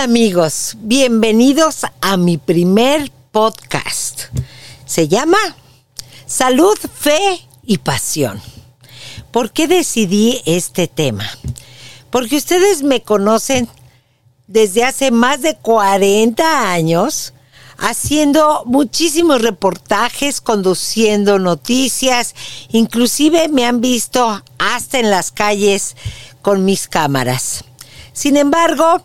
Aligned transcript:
Amigos, 0.00 0.78
bienvenidos 0.80 1.84
a 2.00 2.16
mi 2.16 2.38
primer 2.38 3.12
podcast. 3.32 4.22
Se 4.86 5.08
llama 5.08 5.36
Salud, 6.24 6.74
Fe 6.98 7.46
y 7.62 7.76
Pasión. 7.76 8.40
¿Por 9.30 9.52
qué 9.52 9.68
decidí 9.68 10.40
este 10.46 10.88
tema? 10.88 11.28
Porque 12.08 12.36
ustedes 12.36 12.82
me 12.82 13.02
conocen 13.02 13.68
desde 14.46 14.84
hace 14.84 15.10
más 15.10 15.42
de 15.42 15.56
40 15.56 16.72
años 16.72 17.34
haciendo 17.76 18.62
muchísimos 18.64 19.42
reportajes, 19.42 20.40
conduciendo 20.40 21.38
noticias, 21.38 22.34
inclusive 22.70 23.48
me 23.48 23.66
han 23.66 23.82
visto 23.82 24.42
hasta 24.56 24.98
en 24.98 25.10
las 25.10 25.30
calles 25.30 25.94
con 26.40 26.64
mis 26.64 26.88
cámaras. 26.88 27.64
Sin 28.14 28.38
embargo, 28.38 29.04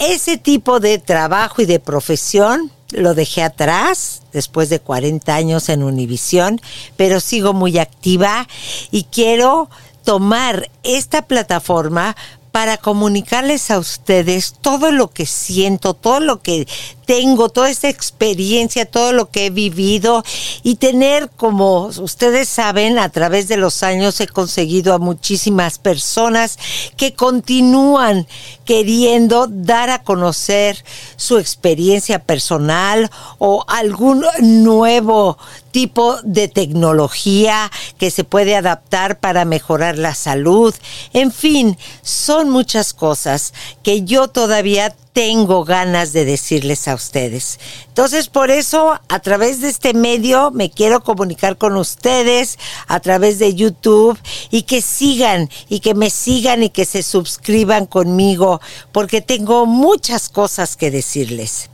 ese 0.00 0.38
tipo 0.38 0.80
de 0.80 0.98
trabajo 0.98 1.62
y 1.62 1.66
de 1.66 1.78
profesión 1.78 2.72
lo 2.90 3.14
dejé 3.14 3.42
atrás 3.42 4.22
después 4.32 4.68
de 4.68 4.80
40 4.80 5.32
años 5.32 5.68
en 5.68 5.82
Univisión, 5.82 6.60
pero 6.96 7.20
sigo 7.20 7.52
muy 7.52 7.78
activa 7.78 8.48
y 8.90 9.04
quiero 9.04 9.68
tomar 10.02 10.70
esta 10.82 11.22
plataforma 11.22 12.16
para 12.50 12.78
comunicarles 12.78 13.70
a 13.70 13.78
ustedes 13.78 14.54
todo 14.60 14.90
lo 14.90 15.10
que 15.10 15.26
siento, 15.26 15.94
todo 15.94 16.18
lo 16.18 16.40
que 16.40 16.66
tengo, 17.10 17.48
toda 17.48 17.70
esta 17.70 17.88
experiencia, 17.88 18.86
todo 18.86 19.12
lo 19.12 19.32
que 19.32 19.46
he 19.46 19.50
vivido 19.50 20.22
y 20.62 20.76
tener, 20.76 21.28
como 21.28 21.86
ustedes 21.86 22.48
saben, 22.48 23.00
a 23.00 23.08
través 23.08 23.48
de 23.48 23.56
los 23.56 23.82
años 23.82 24.20
he 24.20 24.28
conseguido 24.28 24.94
a 24.94 25.00
muchísimas 25.00 25.80
personas 25.80 26.56
que 26.96 27.14
continúan 27.14 28.28
queriendo 28.64 29.48
dar 29.50 29.90
a 29.90 30.04
conocer 30.04 30.84
su 31.16 31.38
experiencia 31.38 32.20
personal 32.20 33.10
o 33.38 33.64
algún 33.66 34.24
nuevo 34.38 35.36
tipo 35.72 36.16
de 36.22 36.46
tecnología 36.46 37.72
que 37.98 38.12
se 38.12 38.22
puede 38.22 38.54
adaptar 38.54 39.18
para 39.18 39.44
mejorar 39.44 39.98
la 39.98 40.14
salud. 40.14 40.72
En 41.12 41.32
fin, 41.32 41.76
son 42.02 42.50
muchas 42.50 42.92
cosas 42.92 43.52
que 43.82 44.04
yo 44.04 44.28
todavía 44.28 44.94
tengo 45.12 45.64
ganas 45.64 46.12
de 46.12 46.24
decirles 46.24 46.86
a 46.86 46.94
ustedes. 46.94 47.58
Entonces, 47.88 48.28
por 48.28 48.50
eso, 48.50 48.98
a 49.08 49.18
través 49.20 49.60
de 49.60 49.68
este 49.68 49.92
medio, 49.92 50.50
me 50.50 50.70
quiero 50.70 51.02
comunicar 51.02 51.58
con 51.58 51.76
ustedes, 51.76 52.58
a 52.86 53.00
través 53.00 53.38
de 53.38 53.54
YouTube, 53.54 54.18
y 54.50 54.62
que 54.62 54.80
sigan, 54.82 55.50
y 55.68 55.80
que 55.80 55.94
me 55.94 56.10
sigan, 56.10 56.62
y 56.62 56.70
que 56.70 56.84
se 56.84 57.02
suscriban 57.02 57.86
conmigo, 57.86 58.60
porque 58.92 59.20
tengo 59.20 59.66
muchas 59.66 60.28
cosas 60.28 60.76
que 60.76 60.90
decirles. 60.90 61.70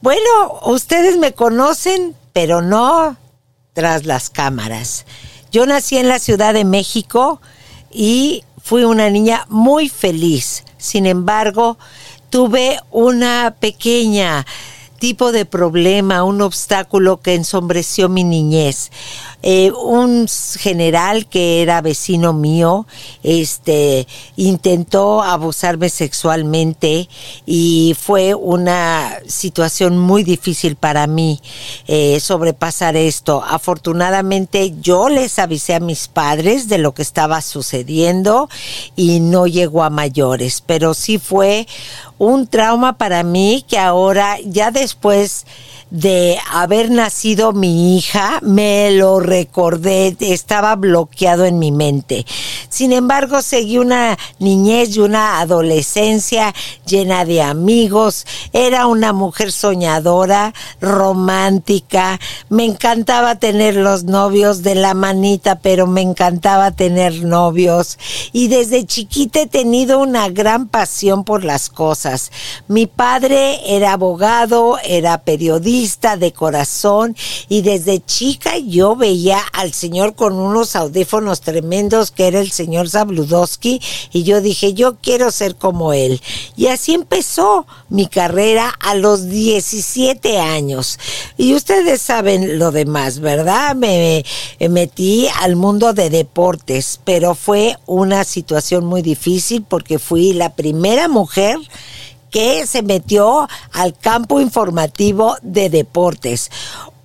Bueno, 0.00 0.60
ustedes 0.64 1.16
me 1.16 1.32
conocen, 1.32 2.14
pero 2.32 2.62
no 2.62 3.16
tras 3.72 4.06
las 4.06 4.30
cámaras. 4.30 5.06
Yo 5.50 5.64
nací 5.64 5.96
en 5.96 6.08
la 6.08 6.18
Ciudad 6.18 6.52
de 6.52 6.64
México 6.64 7.40
y 7.90 8.44
fui 8.62 8.84
una 8.84 9.08
niña 9.08 9.46
muy 9.48 9.88
feliz. 9.88 10.64
Sin 10.76 11.06
embargo, 11.06 11.78
tuve 12.30 12.80
una 12.90 13.54
pequeña 13.58 14.46
tipo 14.98 15.32
de 15.32 15.44
problema, 15.44 16.24
un 16.24 16.42
obstáculo 16.42 17.20
que 17.20 17.34
ensombreció 17.34 18.08
mi 18.08 18.24
niñez. 18.24 18.90
Eh, 19.40 19.70
un 19.70 20.26
general 20.58 21.26
que 21.26 21.62
era 21.62 21.80
vecino 21.80 22.32
mío, 22.32 22.88
este, 23.22 24.08
intentó 24.34 25.22
abusarme 25.22 25.90
sexualmente 25.90 27.08
y 27.46 27.94
fue 28.00 28.34
una 28.34 29.16
situación 29.28 29.96
muy 29.96 30.24
difícil 30.24 30.74
para 30.74 31.06
mí 31.06 31.40
eh, 31.86 32.18
sobrepasar 32.18 32.96
esto. 32.96 33.44
Afortunadamente 33.46 34.74
yo 34.80 35.08
les 35.08 35.38
avisé 35.38 35.76
a 35.76 35.80
mis 35.80 36.08
padres 36.08 36.68
de 36.68 36.78
lo 36.78 36.92
que 36.92 37.02
estaba 37.02 37.40
sucediendo 37.40 38.48
y 38.96 39.20
no 39.20 39.46
llegó 39.46 39.84
a 39.84 39.90
mayores, 39.90 40.64
pero 40.66 40.94
sí 40.94 41.18
fue 41.18 41.68
un 42.18 42.48
trauma 42.48 42.98
para 42.98 43.22
mí 43.22 43.64
que 43.68 43.78
ahora 43.78 44.38
ya 44.44 44.72
después 44.88 45.44
de 45.90 46.38
haber 46.52 46.90
nacido 46.90 47.52
mi 47.52 47.96
hija, 47.96 48.40
me 48.42 48.90
lo 48.90 49.20
recordé, 49.20 50.16
estaba 50.20 50.76
bloqueado 50.76 51.44
en 51.44 51.58
mi 51.58 51.72
mente. 51.72 52.26
Sin 52.68 52.92
embargo, 52.92 53.40
seguí 53.40 53.78
una 53.78 54.18
niñez 54.38 54.96
y 54.96 55.00
una 55.00 55.40
adolescencia 55.40 56.54
llena 56.86 57.24
de 57.24 57.42
amigos, 57.42 58.26
era 58.52 58.86
una 58.86 59.12
mujer 59.12 59.50
soñadora, 59.50 60.52
romántica, 60.80 62.20
me 62.50 62.64
encantaba 62.64 63.36
tener 63.36 63.76
los 63.76 64.04
novios 64.04 64.62
de 64.62 64.74
la 64.74 64.94
manita, 64.94 65.60
pero 65.60 65.86
me 65.86 66.02
encantaba 66.02 66.72
tener 66.72 67.24
novios 67.24 67.98
y 68.32 68.48
desde 68.48 68.84
chiquita 68.84 69.40
he 69.40 69.46
tenido 69.46 70.00
una 70.00 70.28
gran 70.28 70.68
pasión 70.68 71.24
por 71.24 71.44
las 71.44 71.70
cosas. 71.70 72.30
Mi 72.66 72.86
padre 72.86 73.60
era 73.74 73.92
abogado, 73.92 74.78
era 74.84 75.22
periodista, 75.22 75.77
de 75.78 76.32
corazón 76.32 77.16
y 77.48 77.62
desde 77.62 78.04
chica 78.04 78.58
yo 78.58 78.96
veía 78.96 79.38
al 79.52 79.72
señor 79.72 80.16
con 80.16 80.34
unos 80.34 80.74
audífonos 80.74 81.40
tremendos 81.40 82.10
que 82.10 82.26
era 82.26 82.40
el 82.40 82.50
señor 82.50 82.90
Zabludowski 82.90 83.80
y 84.12 84.24
yo 84.24 84.40
dije 84.40 84.74
yo 84.74 84.96
quiero 84.96 85.30
ser 85.30 85.54
como 85.54 85.92
él. 85.92 86.20
Y 86.56 86.66
así 86.66 86.94
empezó 86.94 87.64
mi 87.88 88.06
carrera 88.06 88.74
a 88.80 88.96
los 88.96 89.28
17 89.28 90.38
años. 90.38 90.98
Y 91.36 91.54
ustedes 91.54 92.02
saben 92.02 92.58
lo 92.58 92.72
demás 92.72 93.20
verdad 93.20 93.76
me 93.76 94.24
metí 94.68 95.28
al 95.40 95.54
mundo 95.54 95.92
de 95.92 96.10
deportes 96.10 97.00
pero 97.04 97.36
fue 97.36 97.76
una 97.86 98.24
situación 98.24 98.84
muy 98.84 99.02
difícil 99.02 99.62
porque 99.62 100.00
fui 100.00 100.32
la 100.32 100.54
primera 100.54 101.06
mujer 101.06 101.56
que 102.30 102.66
se 102.66 102.82
metió 102.82 103.48
al 103.72 103.96
campo 103.96 104.40
informativo 104.40 105.36
de 105.42 105.70
deportes. 105.70 106.50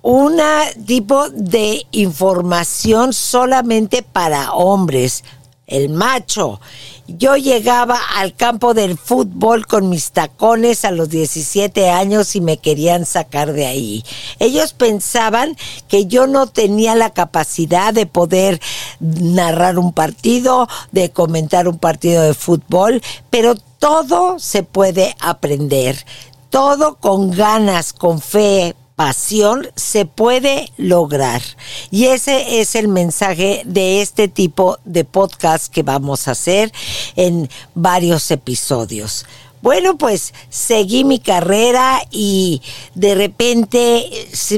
Un 0.02 0.38
tipo 0.86 1.28
de 1.30 1.86
información 1.92 3.12
solamente 3.12 4.02
para 4.02 4.52
hombres, 4.52 5.24
el 5.66 5.88
macho. 5.88 6.60
Yo 7.06 7.36
llegaba 7.36 7.98
al 8.16 8.34
campo 8.34 8.74
del 8.74 8.98
fútbol 8.98 9.66
con 9.66 9.88
mis 9.88 10.12
tacones 10.12 10.84
a 10.84 10.90
los 10.90 11.08
17 11.08 11.90
años 11.90 12.34
y 12.36 12.40
me 12.40 12.58
querían 12.58 13.06
sacar 13.06 13.52
de 13.52 13.66
ahí. 13.66 14.04
Ellos 14.38 14.72
pensaban 14.72 15.56
que 15.88 16.06
yo 16.06 16.26
no 16.26 16.46
tenía 16.46 16.94
la 16.94 17.10
capacidad 17.10 17.92
de 17.92 18.06
poder 18.06 18.60
narrar 19.00 19.78
un 19.78 19.92
partido, 19.92 20.68
de 20.92 21.10
comentar 21.10 21.68
un 21.68 21.78
partido 21.78 22.22
de 22.22 22.34
fútbol, 22.34 23.02
pero 23.30 23.54
todo 23.54 24.38
se 24.38 24.62
puede 24.62 25.16
aprender. 25.20 26.04
Todo 26.50 26.96
con 26.96 27.32
ganas, 27.32 27.92
con 27.92 28.20
fe, 28.20 28.76
pasión 28.96 29.66
se 29.76 30.06
puede 30.06 30.70
lograr. 30.76 31.42
Y 31.90 32.06
ese 32.06 32.60
es 32.60 32.74
el 32.74 32.88
mensaje 32.88 33.62
de 33.64 34.00
este 34.00 34.28
tipo 34.28 34.78
de 34.84 35.04
podcast 35.04 35.72
que 35.72 35.82
vamos 35.82 36.28
a 36.28 36.32
hacer 36.32 36.72
en 37.16 37.48
varios 37.74 38.30
episodios. 38.30 39.26
Bueno, 39.64 39.96
pues 39.96 40.34
seguí 40.50 41.04
mi 41.04 41.18
carrera 41.18 42.02
y 42.10 42.60
de 42.94 43.14
repente 43.14 44.10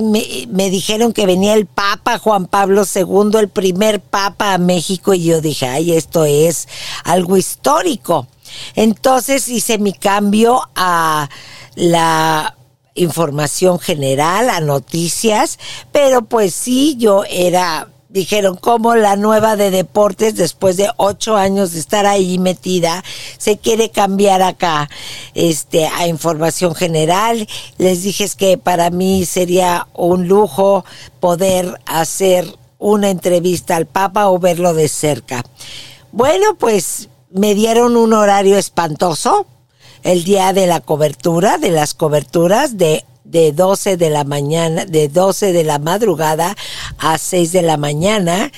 me, 0.02 0.69
dijeron 0.69 1.12
que 1.12 1.26
venía 1.26 1.55
el 1.55 1.66
Papa 1.66 2.19
Juan 2.19 2.49
Pablo 2.49 2.82
II, 2.93 3.38
el 3.38 3.49
primer 3.49 4.00
Papa 4.00 4.52
a 4.52 4.58
México, 4.58 5.14
y 5.14 5.22
yo 5.22 5.40
dije, 5.40 5.69
ay, 5.69 5.93
esto 5.93 6.25
es 6.25 6.66
algo 7.05 7.37
histórico. 7.37 8.26
Entonces 8.75 9.49
hice 9.49 9.78
mi 9.78 9.93
cambio 9.93 10.61
a 10.75 11.28
la 11.76 12.56
información 12.96 13.78
general, 13.78 14.50
a 14.50 14.60
noticias, 14.60 15.58
pero 15.93 16.22
pues 16.22 16.54
sí, 16.54 16.96
yo 16.98 17.25
era 17.28 17.88
dijeron 18.08 18.56
como 18.56 18.94
la 18.94 19.16
nueva 19.16 19.56
de 19.56 19.70
deportes 19.70 20.37
después 20.37 20.76
de 20.76 20.88
ocho 20.96 21.37
años 21.37 21.72
de 21.72 21.81
estar 21.81 22.06
ahí 22.06 22.38
metida 22.38 23.04
se 23.37 23.58
quiere 23.58 23.90
cambiar 23.90 24.43
acá 24.43 24.88
este 25.34 25.87
a 25.87 26.06
información 26.06 26.75
general. 26.75 27.46
Les 27.78 28.02
dije 28.02 28.26
que 28.38 28.56
para 28.56 28.90
mí 28.90 29.26
sería 29.26 29.87
un 29.92 30.28
lujo 30.28 30.84
poder 31.20 31.78
hacer 31.84 32.46
una 32.78 33.10
entrevista 33.10 33.76
al 33.76 33.87
Papa 33.87 34.28
o 34.28 34.38
verlo 34.38 34.75
de 34.75 34.88
cerca 34.88 35.44
bueno 36.12 36.56
pues 36.58 37.08
me 37.31 37.54
dieron 37.54 37.96
un 37.96 38.12
horario 38.12 38.56
espantoso 38.56 39.46
el 40.06 40.25
día 40.25 40.53
de 40.53 40.67
la 40.67 40.81
cobertura, 40.81 41.58
de 41.58 41.70
las 41.70 41.94
coberturas 41.94 42.79
de 42.79 43.05
de 43.31 43.53
12 43.53 43.97
de 43.97 44.11
la 44.11 44.25
mañana, 44.25 44.85
de 44.85 45.08
12 45.08 45.53
de 45.53 45.64
la 45.64 45.79
madrugada 45.79 46.56
a 46.99 47.19
6 47.19 47.53
de 47.53 47.62
la 47.62 47.76
mañana. 47.76 48.53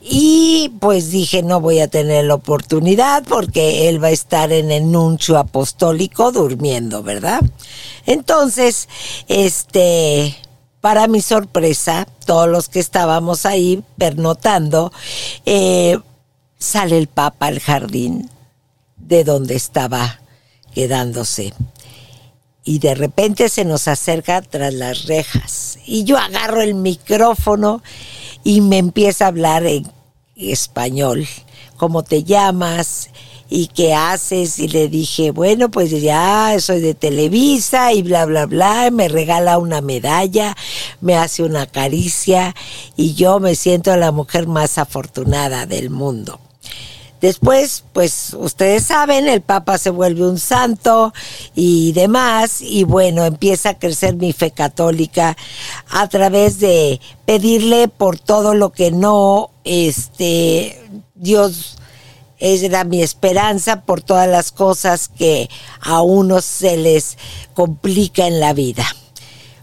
Y 0.00 0.72
pues 0.80 1.10
dije, 1.10 1.42
no 1.42 1.60
voy 1.60 1.80
a 1.80 1.88
tener 1.88 2.24
la 2.24 2.34
oportunidad 2.34 3.22
porque 3.28 3.88
él 3.88 4.02
va 4.02 4.08
a 4.08 4.12
estar 4.12 4.52
en 4.52 4.70
el 4.70 4.90
nuncio 4.90 5.38
apostólico 5.38 6.32
durmiendo, 6.32 7.02
¿verdad? 7.02 7.42
Entonces, 8.06 8.88
este, 9.28 10.36
para 10.80 11.06
mi 11.06 11.20
sorpresa, 11.20 12.06
todos 12.26 12.48
los 12.48 12.68
que 12.68 12.80
estábamos 12.80 13.46
ahí 13.46 13.82
pernotando, 13.96 14.92
eh, 15.46 15.98
sale 16.58 16.98
el 16.98 17.08
Papa 17.08 17.46
al 17.46 17.60
jardín 17.60 18.30
de 18.96 19.24
donde 19.24 19.54
estaba 19.54 20.20
quedándose. 20.74 21.54
Y 22.64 22.78
de 22.78 22.94
repente 22.94 23.48
se 23.48 23.64
nos 23.64 23.88
acerca 23.88 24.40
tras 24.42 24.72
las 24.72 25.04
rejas. 25.04 25.78
Y 25.86 26.04
yo 26.04 26.16
agarro 26.18 26.62
el 26.62 26.74
micrófono 26.74 27.82
y 28.42 28.60
me 28.62 28.78
empieza 28.78 29.26
a 29.26 29.28
hablar 29.28 29.66
en 29.66 29.90
español. 30.36 31.26
¿Cómo 31.76 32.02
te 32.02 32.24
llamas? 32.24 33.10
¿Y 33.50 33.66
qué 33.68 33.92
haces? 33.92 34.58
Y 34.58 34.68
le 34.68 34.88
dije, 34.88 35.30
bueno, 35.30 35.70
pues 35.70 35.90
ya 35.90 36.56
soy 36.58 36.80
de 36.80 36.94
Televisa 36.94 37.92
y 37.92 38.02
bla, 38.02 38.24
bla, 38.24 38.46
bla. 38.46 38.90
Me 38.90 39.08
regala 39.08 39.58
una 39.58 39.82
medalla, 39.82 40.56
me 41.00 41.16
hace 41.16 41.42
una 41.42 41.66
caricia 41.66 42.54
y 42.96 43.14
yo 43.14 43.40
me 43.40 43.54
siento 43.54 43.94
la 43.96 44.12
mujer 44.12 44.46
más 44.46 44.78
afortunada 44.78 45.66
del 45.66 45.90
mundo. 45.90 46.40
Después, 47.20 47.84
pues 47.92 48.36
ustedes 48.38 48.84
saben, 48.84 49.28
el 49.28 49.40
Papa 49.40 49.78
se 49.78 49.90
vuelve 49.90 50.28
un 50.28 50.38
santo 50.38 51.14
y 51.54 51.92
demás, 51.92 52.60
y 52.60 52.84
bueno, 52.84 53.24
empieza 53.24 53.70
a 53.70 53.78
crecer 53.78 54.16
mi 54.16 54.32
fe 54.32 54.50
católica 54.50 55.36
a 55.90 56.08
través 56.08 56.60
de 56.60 57.00
pedirle 57.24 57.88
por 57.88 58.18
todo 58.18 58.54
lo 58.54 58.72
que 58.72 58.90
no, 58.90 59.50
este, 59.64 60.78
Dios 61.14 61.78
era 62.38 62.84
mi 62.84 63.02
esperanza 63.02 63.82
por 63.82 64.02
todas 64.02 64.28
las 64.28 64.52
cosas 64.52 65.08
que 65.08 65.48
a 65.80 66.02
uno 66.02 66.42
se 66.42 66.76
les 66.76 67.16
complica 67.54 68.26
en 68.26 68.38
la 68.38 68.52
vida. 68.52 68.84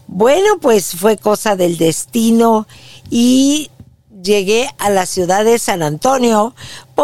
Bueno, 0.08 0.58
pues 0.60 0.96
fue 0.96 1.16
cosa 1.16 1.54
del 1.54 1.78
destino 1.78 2.66
y 3.08 3.70
llegué 4.22 4.68
a 4.78 4.90
la 4.90 5.06
ciudad 5.06 5.44
de 5.44 5.58
San 5.58 5.82
Antonio 5.82 6.54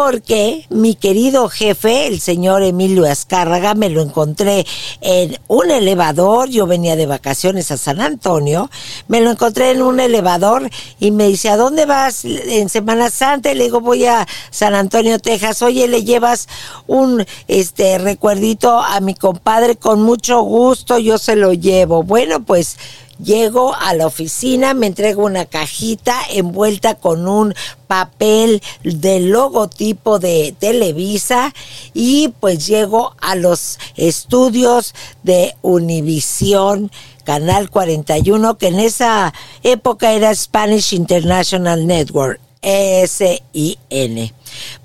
porque 0.01 0.65
mi 0.69 0.95
querido 0.95 1.49
jefe, 1.49 2.07
el 2.07 2.21
señor 2.21 2.63
Emilio 2.63 3.05
Azcárraga, 3.05 3.73
me 3.73 3.89
lo 3.89 4.01
encontré 4.01 4.65
en 5.01 5.37
un 5.49 5.69
elevador, 5.71 6.47
yo 6.47 6.65
venía 6.67 6.95
de 6.95 7.05
vacaciones 7.05 7.69
a 7.69 7.77
San 7.77 7.99
Antonio, 7.99 8.71
me 9.09 9.19
lo 9.19 9.29
encontré 9.29 9.71
en 9.71 9.81
un 9.81 9.99
elevador 9.99 10.69
y 11.01 11.11
me 11.11 11.27
dice, 11.27 11.49
¿a 11.49 11.57
dónde 11.57 11.85
vas 11.85 12.23
en 12.23 12.69
Semana 12.69 13.09
Santa? 13.09 13.51
Y 13.51 13.55
le 13.55 13.65
digo, 13.65 13.81
voy 13.81 14.05
a 14.05 14.25
San 14.51 14.73
Antonio, 14.73 15.19
Texas, 15.19 15.61
oye, 15.63 15.89
le 15.89 16.05
llevas 16.05 16.47
un 16.87 17.25
este 17.49 17.97
recuerdito 17.97 18.79
a 18.79 19.01
mi 19.01 19.15
compadre 19.15 19.75
con 19.75 20.01
mucho 20.01 20.39
gusto, 20.43 20.97
yo 20.97 21.17
se 21.17 21.35
lo 21.35 21.51
llevo. 21.51 22.03
Bueno, 22.03 22.41
pues 22.45 22.77
Llego 23.23 23.75
a 23.75 23.93
la 23.95 24.07
oficina, 24.07 24.73
me 24.73 24.87
entrego 24.87 25.25
una 25.25 25.45
cajita 25.45 26.17
envuelta 26.31 26.95
con 26.95 27.27
un 27.27 27.53
papel 27.87 28.61
del 28.83 29.29
logotipo 29.29 30.19
de 30.19 30.55
Televisa 30.57 31.53
y 31.93 32.29
pues 32.39 32.65
llego 32.65 33.15
a 33.19 33.35
los 33.35 33.77
estudios 33.97 34.95
de 35.23 35.53
Univisión. 35.61 36.91
Canal 37.25 37.69
41, 37.69 38.57
que 38.57 38.67
en 38.67 38.79
esa 38.79 39.33
época 39.63 40.13
era 40.13 40.33
Spanish 40.33 40.93
International 40.93 41.85
Network. 41.85 42.39
S-I-N. 42.61 44.33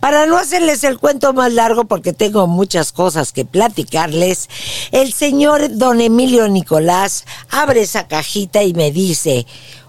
Para 0.00 0.26
no 0.26 0.36
hacerles 0.36 0.84
el 0.84 0.98
cuento 0.98 1.32
más 1.32 1.52
largo, 1.52 1.84
porque 1.84 2.12
tengo 2.12 2.46
muchas 2.46 2.92
cosas 2.92 3.32
que 3.32 3.44
platicarles, 3.44 4.48
el 4.92 5.12
señor 5.12 5.76
don 5.76 6.00
Emilio 6.00 6.48
Nicolás 6.48 7.24
abre 7.50 7.82
esa 7.82 8.08
cajita 8.08 8.62
y 8.62 8.74
me 8.74 8.90
dice, 8.90 9.46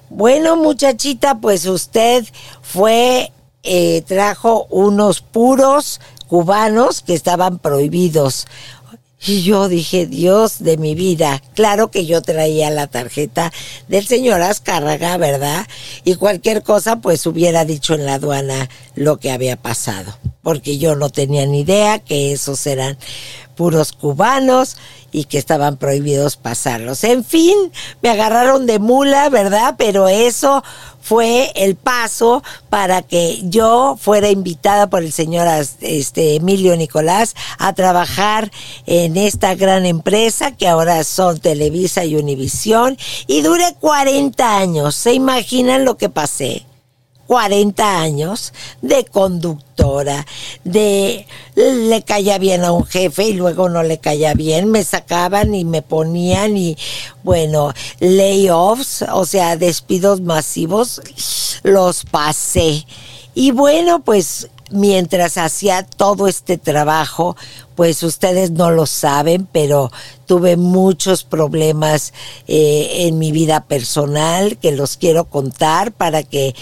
bueno 0.10 0.56
muchachita, 0.56 1.40
pues 1.40 1.66
usted 1.66 2.26
fue, 2.62 3.32
eh, 3.64 4.04
trajo 4.08 4.68
unos 4.70 5.22
puros 5.22 6.00
cubanos 6.28 7.02
que 7.02 7.14
estaban 7.14 7.60
prohibidos. 7.60 8.48
Y 9.28 9.42
yo 9.42 9.68
dije, 9.68 10.06
Dios 10.06 10.60
de 10.60 10.78
mi 10.78 10.94
vida, 10.94 11.42
claro 11.56 11.90
que 11.90 12.06
yo 12.06 12.22
traía 12.22 12.70
la 12.70 12.86
tarjeta 12.86 13.52
del 13.88 14.06
señor 14.06 14.42
Azcárraga, 14.42 15.18
¿verdad? 15.18 15.66
Y 16.04 16.16
cualquier 16.16 16.62
cosa, 16.62 16.98
pues 16.98 17.26
hubiera 17.26 17.66
dicho 17.66 17.96
en 17.96 18.06
la 18.06 18.16
aduana 18.16 18.70
lo 18.94 19.18
que 19.18 19.32
había 19.32 19.56
pasado, 19.58 20.16
porque 20.44 20.78
yo 20.78 20.96
no 20.96 21.10
tenía 21.10 21.46
ni 21.48 21.62
idea 21.62 21.98
que 21.98 22.34
esos 22.34 22.68
eran 22.68 23.00
puros 23.56 23.94
cubanos 23.94 24.78
y 25.12 25.26
que 25.26 25.38
estaban 25.38 25.78
prohibidos 25.78 26.36
pasarlos. 26.36 27.04
En 27.04 27.24
fin, 27.24 27.56
me 28.02 28.10
agarraron 28.10 28.66
de 28.66 28.80
mula, 28.80 29.30
¿verdad? 29.30 29.76
Pero 29.78 30.08
eso 30.08 30.64
fue 31.02 31.52
el 31.56 31.76
paso 31.76 32.44
para 32.70 33.04
que 33.04 33.40
yo 33.44 33.96
fuera 34.00 34.30
invitada 34.30 34.90
por 34.90 35.04
el 35.04 35.14
señor 35.14 35.48
este, 35.82 36.36
Emilio 36.36 36.76
Nicolás 36.76 37.36
a 37.60 37.74
trabajar 37.74 38.52
en 38.88 39.16
esta 39.16 39.56
gran 39.56 39.86
empresa 39.86 40.52
que 40.52 40.68
ahora 40.68 41.04
son 41.04 41.40
Televisa 41.40 42.06
y 42.06 42.16
Univisión 42.16 42.98
y 43.28 43.42
duré 43.42 43.76
40 43.80 44.58
años. 44.58 44.96
¿Se 44.96 45.14
imaginan 45.14 45.86
lo 45.86 45.96
que 45.96 46.10
pasé? 46.10 46.66
40 47.28 48.02
años 48.02 48.54
de 48.82 49.06
conductora, 49.06 50.26
de 50.64 51.28
le 51.56 52.04
caía 52.04 52.38
bien 52.38 52.64
a 52.64 52.72
un 52.72 52.86
jefe 52.86 53.30
y 53.30 53.34
luego 53.34 53.70
no 53.70 53.84
le 53.84 53.98
caía 53.98 54.34
bien, 54.34 54.70
me 54.70 54.84
sacaban 54.84 55.56
y 55.56 55.66
me 55.66 55.82
ponían 55.82 56.58
y 56.58 56.78
bueno, 57.24 57.74
layoffs, 58.00 59.04
o 59.14 59.26
sea, 59.26 59.58
despidos 59.58 60.22
masivos, 60.22 61.02
los 61.64 62.06
pasé. 62.06 62.86
Y 63.34 63.52
bueno, 63.52 64.02
pues 64.02 64.50
mientras 64.72 65.38
hacía 65.38 65.84
todo 65.84 66.28
este 66.28 66.58
trabajo, 66.58 67.36
pues 67.76 68.04
ustedes 68.04 68.52
no 68.52 68.72
lo 68.72 68.86
saben, 68.86 69.48
pero 69.52 69.92
tuve 70.26 70.58
muchos 70.58 71.24
problemas 71.24 72.14
eh, 72.48 73.08
en 73.08 73.20
mi 73.20 73.32
vida 73.32 73.66
personal 73.66 74.58
que 74.58 74.72
los 74.72 74.98
quiero 74.98 75.26
contar 75.26 75.92
para 75.92 76.24
que 76.24 76.56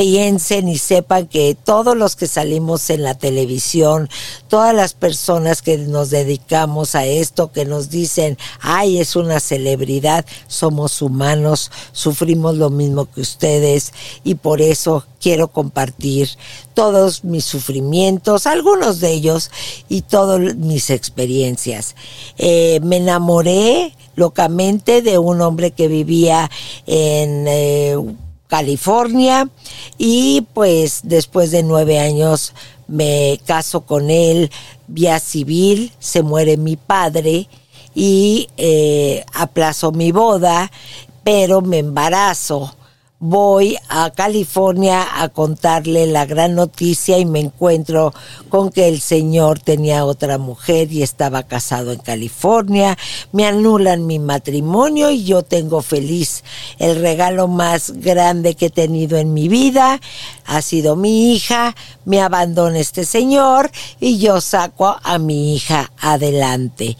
piensen 0.00 0.66
y 0.66 0.78
sepan 0.78 1.26
que 1.26 1.54
todos 1.54 1.94
los 1.94 2.16
que 2.16 2.26
salimos 2.26 2.88
en 2.88 3.02
la 3.02 3.18
televisión, 3.18 4.08
todas 4.48 4.74
las 4.74 4.94
personas 4.94 5.60
que 5.60 5.76
nos 5.76 6.08
dedicamos 6.08 6.94
a 6.94 7.04
esto, 7.04 7.52
que 7.52 7.66
nos 7.66 7.90
dicen, 7.90 8.38
ay, 8.60 8.98
es 8.98 9.14
una 9.14 9.40
celebridad, 9.40 10.24
somos 10.46 11.02
humanos, 11.02 11.70
sufrimos 11.92 12.56
lo 12.56 12.70
mismo 12.70 13.10
que 13.12 13.20
ustedes 13.20 13.92
y 14.24 14.36
por 14.36 14.62
eso 14.62 15.04
quiero 15.20 15.48
compartir 15.48 16.30
todos 16.72 17.22
mis 17.22 17.44
sufrimientos, 17.44 18.46
algunos 18.46 19.00
de 19.00 19.12
ellos 19.12 19.50
y 19.90 20.00
todas 20.00 20.56
mis 20.56 20.88
experiencias. 20.88 21.94
Eh, 22.38 22.80
me 22.82 22.96
enamoré 22.96 23.94
locamente 24.16 25.02
de 25.02 25.18
un 25.18 25.42
hombre 25.42 25.72
que 25.72 25.88
vivía 25.88 26.50
en... 26.86 27.44
Eh, 27.46 27.98
California 28.50 29.48
y 29.96 30.46
pues 30.52 31.00
después 31.04 31.52
de 31.52 31.62
nueve 31.62 32.00
años 32.00 32.52
me 32.88 33.40
caso 33.46 33.82
con 33.82 34.10
él 34.10 34.50
vía 34.88 35.20
civil, 35.20 35.92
se 36.00 36.22
muere 36.22 36.56
mi 36.56 36.76
padre 36.76 37.48
y 37.94 38.48
eh, 38.56 39.24
aplazo 39.32 39.92
mi 39.92 40.10
boda, 40.10 40.70
pero 41.22 41.60
me 41.60 41.78
embarazo 41.78 42.74
voy 43.22 43.76
a 43.90 44.10
California 44.10 45.06
a 45.22 45.28
contarle 45.28 46.06
la 46.06 46.24
gran 46.24 46.54
noticia 46.54 47.18
y 47.18 47.26
me 47.26 47.40
encuentro 47.40 48.14
con 48.48 48.70
que 48.70 48.88
el 48.88 49.02
señor 49.02 49.58
tenía 49.58 50.06
otra 50.06 50.38
mujer 50.38 50.90
y 50.90 51.02
estaba 51.02 51.42
casado 51.42 51.92
en 51.92 51.98
California. 51.98 52.96
Me 53.32 53.44
anulan 53.44 54.06
mi 54.06 54.18
matrimonio 54.18 55.10
y 55.10 55.24
yo 55.24 55.42
tengo 55.42 55.82
feliz. 55.82 56.42
El 56.78 56.98
regalo 57.02 57.46
más 57.46 57.90
grande 57.90 58.54
que 58.54 58.66
he 58.66 58.70
tenido 58.70 59.18
en 59.18 59.34
mi 59.34 59.48
vida 59.48 60.00
ha 60.46 60.62
sido 60.62 60.96
mi 60.96 61.34
hija. 61.34 61.76
Me 62.06 62.22
abandona 62.22 62.78
este 62.78 63.04
señor 63.04 63.70
y 64.00 64.18
yo 64.18 64.40
saco 64.40 64.96
a 65.02 65.18
mi 65.18 65.54
hija 65.54 65.92
adelante. 66.00 66.96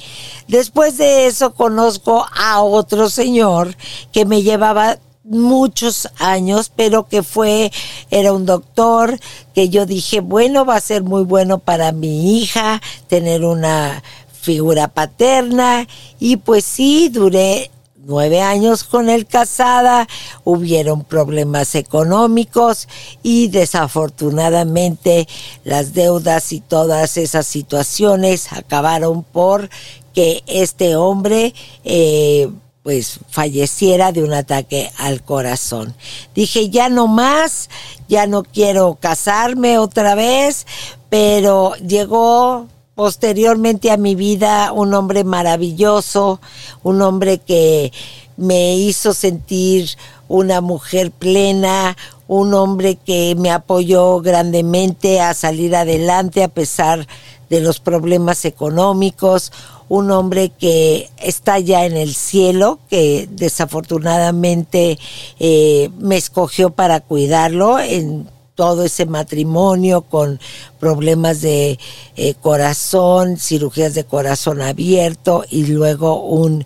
Después 0.49 0.99
de 0.99 1.29
eso 1.29 1.55
conozco 1.55 2.27
a 2.37 2.61
otro 2.61 3.09
señor 3.09 3.75
que 4.13 4.27
me 4.27 4.43
llevaba 4.43 4.99
muchos 5.25 6.09
años, 6.19 6.73
pero 6.75 7.07
que 7.07 7.23
fue, 7.23 7.71
era 8.11 8.33
un 8.33 8.47
doctor, 8.47 9.19
que 9.55 9.69
yo 9.69 9.87
dije, 9.87 10.21
bueno, 10.21 10.65
va 10.65 10.77
a 10.77 10.81
ser 10.81 11.03
muy 11.03 11.25
bueno 11.25 11.59
para 11.59 11.93
mi 11.93 12.39
hija 12.39 12.81
tener 13.09 13.45
una 13.45 14.03
figura 14.41 14.89
paterna, 14.89 15.87
y 16.19 16.37
pues 16.37 16.65
sí, 16.65 17.11
duré 17.11 17.71
nueve 18.03 18.41
años 18.41 18.85
con 18.85 19.09
él 19.09 19.27
casada, 19.27 20.09
hubieron 20.45 21.05
problemas 21.05 21.75
económicos 21.75 22.89
y 23.23 23.49
desafortunadamente 23.49 25.29
las 25.65 25.93
deudas 25.93 26.53
y 26.53 26.61
todas 26.61 27.17
esas 27.17 27.47
situaciones 27.47 28.53
acabaron 28.53 29.23
por 29.23 29.69
que 30.15 30.43
este 30.47 30.97
hombre 30.97 31.55
eh, 31.85 32.49
pues 32.83 33.21
falleciera 33.29 34.13
de 34.13 34.23
un 34.23 34.33
ataque 34.33 34.91
al 34.97 35.23
corazón. 35.23 35.95
Dije, 36.35 36.71
ya 36.71 36.89
no 36.89 37.07
más, 37.07 37.69
ya 38.09 38.27
no 38.27 38.43
quiero 38.43 38.97
casarme 38.99 39.79
otra 39.79 40.15
vez, 40.15 40.67
pero 41.11 41.75
llegó 41.77 42.67
posteriormente 42.95 43.91
a 43.91 43.97
mi 43.97 44.15
vida 44.15 44.73
un 44.73 44.95
hombre 44.95 45.25
maravilloso, 45.25 46.41
un 46.83 47.03
hombre 47.03 47.39
que 47.39 47.93
me 48.37 48.77
hizo 48.77 49.13
sentir 49.13 49.91
una 50.29 50.61
mujer 50.61 51.11
plena, 51.11 51.97
un 52.29 52.55
hombre 52.55 52.97
que 52.97 53.35
me 53.37 53.51
apoyó 53.51 54.21
grandemente 54.21 55.21
a 55.21 55.35
salir 55.35 55.75
adelante 55.75 56.45
a 56.45 56.49
pesar 56.49 57.07
de 57.51 57.61
los 57.61 57.81
problemas 57.81 58.45
económicos, 58.45 59.53
un 59.91 60.13
hombre 60.13 60.51
que 60.51 61.11
está 61.19 61.59
ya 61.59 61.85
en 61.85 61.97
el 61.97 62.15
cielo, 62.15 62.79
que 62.89 63.29
desafortunadamente 63.29 65.01
eh, 65.41 65.91
me 65.99 66.17
escogió 66.17 66.71
para 66.71 67.01
cuidarlo 67.01 67.81
en 67.81 68.29
todo 68.55 68.85
ese 68.85 69.07
matrimonio 69.07 70.03
con 70.03 70.39
problemas 70.79 71.41
de 71.41 71.81
eh, 72.15 72.35
corazón, 72.41 73.37
cirugías 73.37 73.95
de 73.95 74.05
corazón 74.05 74.61
abierto 74.61 75.45
y 75.51 75.67
luego 75.67 76.23
un 76.23 76.65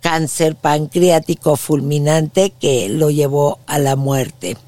cáncer 0.00 0.54
pancreático 0.54 1.56
fulminante 1.56 2.50
que 2.60 2.90
lo 2.90 3.08
llevó 3.08 3.60
a 3.66 3.78
la 3.78 3.96
muerte. 3.96 4.58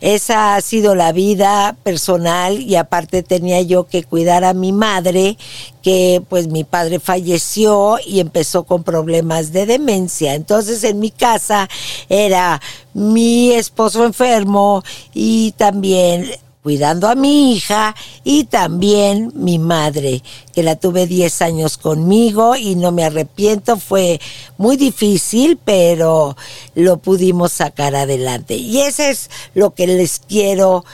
Esa 0.00 0.54
ha 0.54 0.60
sido 0.60 0.94
la 0.94 1.12
vida 1.12 1.76
personal 1.82 2.60
y 2.60 2.76
aparte 2.76 3.22
tenía 3.22 3.60
yo 3.60 3.86
que 3.86 4.02
cuidar 4.02 4.44
a 4.44 4.54
mi 4.54 4.72
madre, 4.72 5.36
que 5.82 6.22
pues 6.28 6.48
mi 6.48 6.64
padre 6.64 7.00
falleció 7.00 7.98
y 8.04 8.20
empezó 8.20 8.64
con 8.64 8.82
problemas 8.82 9.52
de 9.52 9.66
demencia. 9.66 10.34
Entonces 10.34 10.84
en 10.84 11.00
mi 11.00 11.10
casa 11.10 11.68
era 12.08 12.60
mi 12.94 13.52
esposo 13.52 14.04
enfermo 14.04 14.82
y 15.12 15.52
también 15.52 16.30
cuidando 16.62 17.08
a 17.08 17.14
mi 17.14 17.54
hija 17.54 17.94
y 18.22 18.44
también 18.44 19.32
mi 19.34 19.58
madre, 19.58 20.22
que 20.52 20.62
la 20.62 20.76
tuve 20.76 21.06
10 21.06 21.42
años 21.42 21.78
conmigo 21.78 22.54
y 22.56 22.74
no 22.74 22.92
me 22.92 23.04
arrepiento, 23.04 23.78
fue 23.78 24.20
muy 24.58 24.76
difícil, 24.76 25.58
pero 25.64 26.36
lo 26.74 26.98
pudimos 26.98 27.52
sacar 27.52 27.94
adelante. 27.94 28.56
Y 28.56 28.80
eso 28.80 29.02
es 29.02 29.30
lo 29.54 29.74
que 29.74 29.86
les 29.86 30.20
quiero 30.20 30.84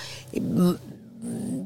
mm, 0.40 0.72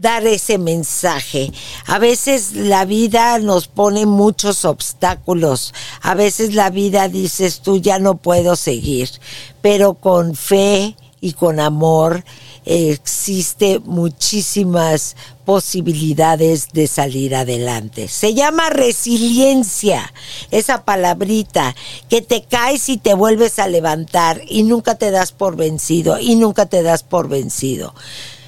dar 0.00 0.26
ese 0.26 0.56
mensaje. 0.56 1.52
A 1.86 1.98
veces 1.98 2.54
la 2.54 2.86
vida 2.86 3.38
nos 3.38 3.68
pone 3.68 4.06
muchos 4.06 4.64
obstáculos. 4.64 5.74
A 6.00 6.14
veces 6.14 6.54
la 6.54 6.70
vida 6.70 7.08
dices 7.08 7.60
tú 7.60 7.76
ya 7.76 7.98
no 7.98 8.16
puedo 8.16 8.56
seguir, 8.56 9.10
pero 9.60 9.94
con 9.94 10.34
fe 10.34 10.96
y 11.20 11.34
con 11.34 11.60
amor 11.60 12.24
existe 12.64 13.80
muchísimas 13.80 15.16
posibilidades 15.44 16.68
de 16.72 16.86
salir 16.86 17.34
adelante. 17.34 18.08
Se 18.08 18.34
llama 18.34 18.70
resiliencia, 18.70 20.12
esa 20.50 20.84
palabrita, 20.84 21.74
que 22.08 22.22
te 22.22 22.42
caes 22.42 22.88
y 22.88 22.98
te 22.98 23.14
vuelves 23.14 23.58
a 23.58 23.68
levantar 23.68 24.42
y 24.48 24.62
nunca 24.62 24.94
te 24.94 25.10
das 25.10 25.32
por 25.32 25.56
vencido 25.56 26.18
y 26.20 26.36
nunca 26.36 26.66
te 26.66 26.82
das 26.82 27.02
por 27.02 27.28
vencido. 27.28 27.94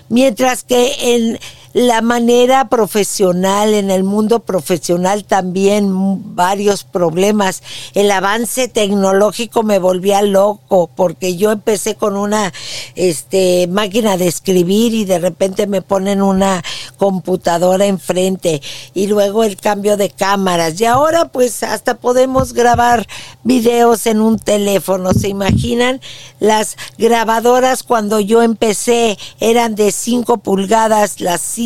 Mientras 0.09 0.62
que 0.62 1.14
en 1.14 1.38
la 1.72 2.02
manera 2.02 2.68
profesional, 2.68 3.74
en 3.74 3.90
el 3.90 4.04
mundo 4.04 4.40
profesional 4.40 5.24
también 5.24 6.34
varios 6.34 6.84
problemas. 6.84 7.62
El 7.94 8.10
avance 8.10 8.68
tecnológico 8.68 9.62
me 9.62 9.78
volvía 9.78 10.22
loco 10.22 10.90
porque 10.94 11.36
yo 11.36 11.50
empecé 11.50 11.94
con 11.94 12.16
una 12.16 12.52
este, 12.94 13.66
máquina 13.68 14.16
de 14.16 14.26
escribir 14.26 14.94
y 14.94 15.04
de 15.04 15.18
repente 15.18 15.66
me 15.66 15.82
ponen 15.82 16.22
una 16.22 16.62
computadora 16.98 17.86
enfrente 17.86 18.60
y 18.94 19.06
luego 19.06 19.44
el 19.44 19.56
cambio 19.56 19.96
de 19.96 20.10
cámaras 20.10 20.80
y 20.80 20.84
ahora 20.84 21.26
pues 21.26 21.62
hasta 21.62 21.94
podemos 21.94 22.52
grabar 22.52 23.06
videos 23.44 24.06
en 24.06 24.20
un 24.20 24.38
teléfono. 24.38 25.12
¿Se 25.12 25.28
imaginan? 25.28 26.00
Las 26.38 26.76
grabadoras 26.98 27.82
cuando 27.82 28.20
yo 28.20 28.42
empecé 28.42 29.18
eran 29.40 29.74
de 29.74 29.92
5 29.92 30.38
pulgadas, 30.38 31.20
las 31.20 31.62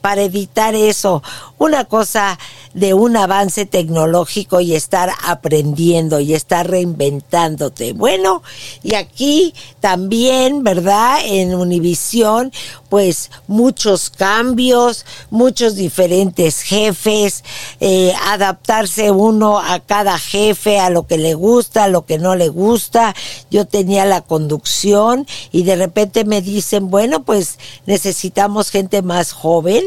para 0.00 0.22
editar 0.22 0.74
eso. 0.74 1.22
Una 1.58 1.84
cosa 1.84 2.38
de 2.74 2.94
un 2.94 3.16
avance 3.16 3.66
tecnológico 3.66 4.60
y 4.60 4.74
estar 4.74 5.10
aprendiendo 5.26 6.20
y 6.20 6.34
estar 6.34 6.68
reinventándote. 6.68 7.92
Bueno, 7.92 8.42
y 8.82 8.94
aquí 8.94 9.54
también, 9.80 10.64
¿verdad? 10.64 11.18
En 11.24 11.54
Univisión, 11.54 12.52
pues 12.92 13.30
muchos 13.46 14.10
cambios, 14.10 15.06
muchos 15.30 15.76
diferentes 15.76 16.60
jefes, 16.60 17.42
eh, 17.80 18.12
adaptarse 18.26 19.10
uno 19.10 19.58
a 19.60 19.80
cada 19.80 20.18
jefe, 20.18 20.78
a 20.78 20.90
lo 20.90 21.06
que 21.06 21.16
le 21.16 21.32
gusta, 21.32 21.84
a 21.84 21.88
lo 21.88 22.04
que 22.04 22.18
no 22.18 22.34
le 22.34 22.50
gusta. 22.50 23.14
Yo 23.50 23.64
tenía 23.64 24.04
la 24.04 24.20
conducción 24.20 25.26
y 25.52 25.62
de 25.62 25.76
repente 25.76 26.26
me 26.26 26.42
dicen, 26.42 26.90
bueno, 26.90 27.24
pues 27.24 27.58
necesitamos 27.86 28.68
gente 28.68 29.00
más 29.00 29.32
joven 29.32 29.82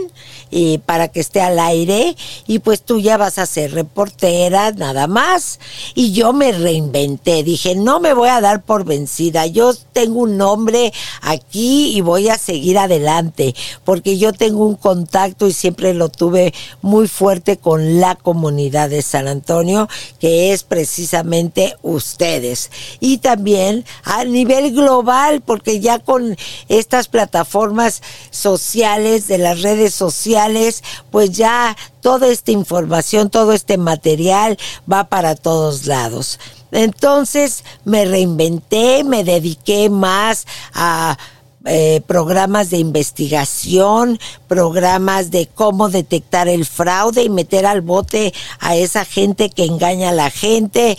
para 0.86 1.10
que 1.10 1.20
esté 1.20 1.42
al 1.42 1.60
aire 1.60 2.16
y 2.48 2.60
pues 2.60 2.82
tú 2.82 3.00
ya 3.00 3.18
vas 3.18 3.38
a 3.40 3.46
ser 3.46 3.74
reportera, 3.74 4.72
nada 4.72 5.08
más. 5.08 5.60
Y 5.96 6.14
yo 6.14 6.32
me 6.32 6.52
reinventé, 6.52 7.44
dije, 7.44 7.76
no 7.76 8.00
me 8.00 8.14
voy 8.14 8.30
a 8.30 8.40
dar 8.40 8.64
por 8.64 8.86
vencida, 8.86 9.46
yo 9.48 9.74
tengo 9.92 10.22
un 10.22 10.38
nombre 10.38 10.94
aquí 11.22 11.98
y 11.98 12.02
voy 12.02 12.30
a 12.30 12.38
seguir 12.38 12.78
adelante, 12.78 13.54
porque 13.84 14.18
yo 14.18 14.32
tengo 14.32 14.66
un 14.66 14.76
contacto 14.76 15.48
y 15.48 15.54
siempre 15.54 15.94
lo 15.94 16.10
tuve 16.10 16.54
muy 16.82 17.08
fuerte 17.08 17.58
con 17.58 18.00
la 18.00 18.16
comunidad 18.16 18.90
de 18.90 19.02
San 19.02 19.28
Antonio, 19.28 19.90
que 20.20 20.54
es 20.54 20.64
precisamente 20.64 21.76
ustedes. 21.82 22.72
Y 23.00 23.18
también 23.18 23.84
a 24.04 24.24
nivel 24.24 24.74
global, 24.74 25.42
porque 25.42 25.80
ya 25.80 26.00
con 26.00 26.38
estas 26.70 27.08
plataformas 27.08 28.02
sociales, 28.32 29.28
de 29.28 29.38
las 29.38 29.62
redes 29.62 29.94
sociales, 29.94 30.45
pues 31.12 31.32
ya 31.32 31.76
toda 32.02 32.28
esta 32.28 32.52
información, 32.52 33.30
todo 33.30 33.54
este 33.54 33.78
material 33.78 34.58
va 34.92 35.06
para 35.06 35.36
todos 35.36 35.86
lados. 35.86 36.40
Entonces 36.72 37.64
me 37.86 38.06
reinventé, 38.06 39.04
me 39.04 39.24
dediqué 39.24 39.90
más 39.90 40.46
a 40.74 41.18
eh, 41.68 42.02
programas 42.06 42.70
de 42.70 42.78
investigación, 42.78 44.20
programas 44.48 45.32
de 45.32 45.48
cómo 45.48 45.90
detectar 45.90 46.48
el 46.48 46.64
fraude 46.64 47.24
y 47.24 47.30
meter 47.30 47.66
al 47.66 47.82
bote 47.82 48.36
a 48.60 48.76
esa 48.76 49.04
gente 49.04 49.50
que 49.50 49.66
engaña 49.66 50.10
a 50.10 50.14
la 50.14 50.30
gente. 50.30 50.96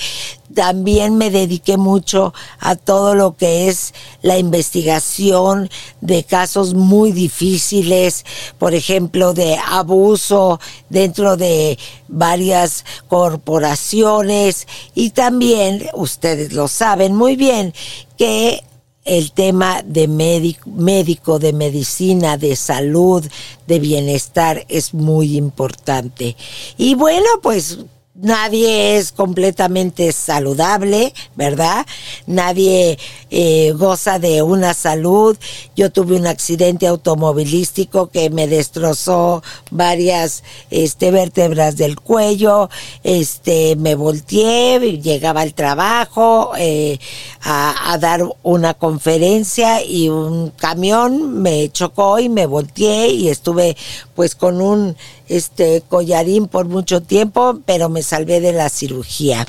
También 0.52 1.18
me 1.18 1.30
dediqué 1.30 1.76
mucho 1.76 2.34
a 2.58 2.74
todo 2.74 3.14
lo 3.14 3.36
que 3.36 3.68
es 3.68 3.94
la 4.22 4.38
investigación 4.38 5.70
de 6.00 6.24
casos 6.24 6.74
muy 6.74 7.12
difíciles, 7.12 8.24
por 8.58 8.74
ejemplo, 8.74 9.34
de 9.34 9.58
abuso 9.68 10.58
dentro 10.88 11.36
de 11.36 11.78
varias 12.08 12.84
corporaciones 13.06 14.66
y 14.96 15.10
también, 15.10 15.86
ustedes 15.94 16.52
lo 16.52 16.66
saben 16.66 17.14
muy 17.14 17.36
bien, 17.36 17.72
que 18.18 18.64
el 19.06 19.32
tema 19.32 19.82
de 19.82 20.08
médico, 20.08 21.38
de 21.38 21.52
medicina, 21.52 22.36
de 22.36 22.56
salud, 22.56 23.24
de 23.66 23.78
bienestar 23.78 24.66
es 24.68 24.92
muy 24.92 25.36
importante. 25.36 26.36
Y 26.76 26.94
bueno, 26.94 27.26
pues 27.42 27.78
nadie 28.20 28.96
es 28.96 29.12
completamente 29.12 30.12
saludable, 30.12 31.12
¿verdad? 31.34 31.86
Nadie 32.26 32.98
eh, 33.30 33.72
goza 33.76 34.18
de 34.18 34.42
una 34.42 34.74
salud. 34.74 35.36
Yo 35.74 35.90
tuve 35.90 36.16
un 36.16 36.26
accidente 36.26 36.86
automovilístico 36.86 38.08
que 38.08 38.30
me 38.30 38.46
destrozó 38.46 39.42
varias 39.70 40.42
este, 40.70 41.10
vértebras 41.10 41.76
del 41.76 42.00
cuello, 42.00 42.70
este, 43.04 43.76
me 43.76 43.94
volteé, 43.94 44.78
llegaba 45.00 45.42
al 45.42 45.54
trabajo 45.54 46.52
eh, 46.58 46.98
a, 47.42 47.92
a 47.92 47.98
dar 47.98 48.22
una 48.42 48.74
conferencia 48.74 49.84
y 49.84 50.08
un 50.08 50.50
camión 50.50 51.42
me 51.42 51.70
chocó 51.70 52.18
y 52.18 52.28
me 52.28 52.46
volteé 52.46 53.08
y 53.08 53.28
estuve 53.28 53.76
pues 54.14 54.34
con 54.34 54.60
un 54.60 54.96
este 55.28 55.82
collarín 55.88 56.48
por 56.48 56.66
mucho 56.66 57.02
tiempo, 57.02 57.60
pero 57.66 57.88
me 57.88 58.02
salvé 58.02 58.40
de 58.40 58.52
la 58.52 58.68
cirugía. 58.68 59.46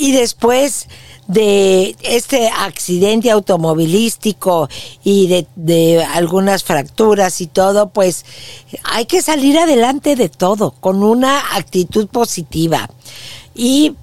y 0.00 0.12
después 0.12 0.86
de 1.26 1.96
este 2.02 2.48
accidente 2.48 3.32
automovilístico 3.32 4.68
y 5.02 5.26
de, 5.26 5.46
de, 5.56 6.04
algunas 6.04 6.62
fracturas 6.62 7.40
y 7.40 7.48
todo, 7.48 7.88
pues 7.88 8.24
hay 8.84 9.06
que 9.06 9.22
salir 9.22 9.58
adelante 9.58 10.14
de 10.14 10.28
todo 10.28 10.70
con 10.70 11.02
una 11.02 11.56
actitud 11.56 12.06
positiva 12.06 12.88
y 13.56 13.96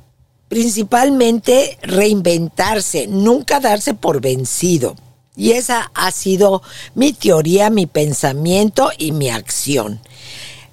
principalmente 0.49 1.77
reinventarse, 1.81 3.07
nunca 3.07 3.59
darse 3.59 3.93
por 3.93 4.21
vencido. 4.21 4.95
Y 5.35 5.51
esa 5.51 5.91
ha 5.93 6.11
sido 6.11 6.61
mi 6.93 7.11
teoría, 7.11 7.69
mi 7.69 7.87
pensamiento 7.87 8.89
y 8.97 9.11
mi 9.11 9.29
acción. 9.29 9.99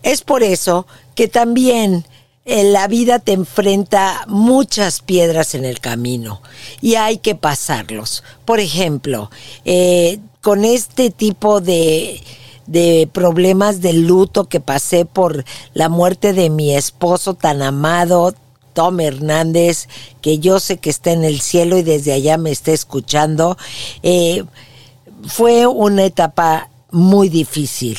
Es 0.02 0.23
por 0.23 0.42
eso 0.42 0.87
que 1.14 1.28
también 1.28 2.04
en 2.44 2.73
la 2.73 2.88
vida 2.88 3.18
te 3.18 3.32
enfrenta 3.32 4.25
muchas 4.26 5.00
piedras 5.00 5.54
en 5.54 5.64
el 5.64 5.80
camino 5.80 6.42
y 6.80 6.97
hay 6.97 7.18
que 7.18 7.35
pasarlos. 7.35 8.25
Por 8.44 8.61
ejemplo, 8.61 9.30
eh, 9.64 10.18
con 10.40 10.64
este 10.64 11.11
tipo 11.11 11.61
de, 11.61 12.21
de 12.66 13.09
problemas 13.12 13.80
de 13.80 13.92
luto 13.92 14.49
que 14.49 14.61
pasé 14.61 15.04
por 15.04 15.44
la 15.75 15.88
muerte 15.88 16.32
de 16.32 16.50
mi 16.50 16.75
esposo 16.75 17.35
tan 17.35 17.62
amado, 17.62 18.35
Tom 18.73 19.00
Hernández, 19.00 19.88
que 20.21 20.38
yo 20.38 20.59
sé 20.59 20.78
que 20.78 20.90
está 20.90 21.12
en 21.12 21.25
el 21.25 21.40
cielo 21.40 21.76
y 21.76 21.82
desde 21.82 22.12
allá 22.12 22.38
me 22.38 22.50
está 22.50 22.73
escuchando, 22.73 23.56
eh, 24.02 24.44
fue 25.26 25.66
una 25.66 26.04
etapa 26.04 26.71
muy 26.90 27.28
difícil, 27.28 27.99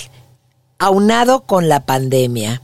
aunado 0.80 1.42
con 1.42 1.70
la 1.70 1.86
pandemia 1.86 2.62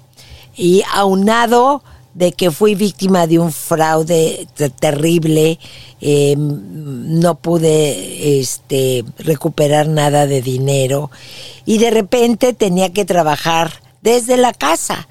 y 0.56 0.84
aunado 0.94 1.84
de 2.14 2.34
que 2.34 2.52
fui 2.52 2.76
víctima 2.76 3.28
de 3.28 3.40
un 3.40 3.52
fraude 3.52 4.48
terrible, 4.80 5.60
eh, 6.02 6.36
no 6.38 7.36
pude 7.36 8.40
este, 8.40 9.06
recuperar 9.20 9.88
nada 9.88 10.28
de 10.28 10.42
dinero 10.42 11.12
y 11.66 11.78
de 11.78 11.92
repente 11.92 12.54
tenía 12.54 12.92
que 12.92 13.06
trabajar 13.06 13.72
desde 14.02 14.38
la 14.38 14.54
casa 14.54 15.08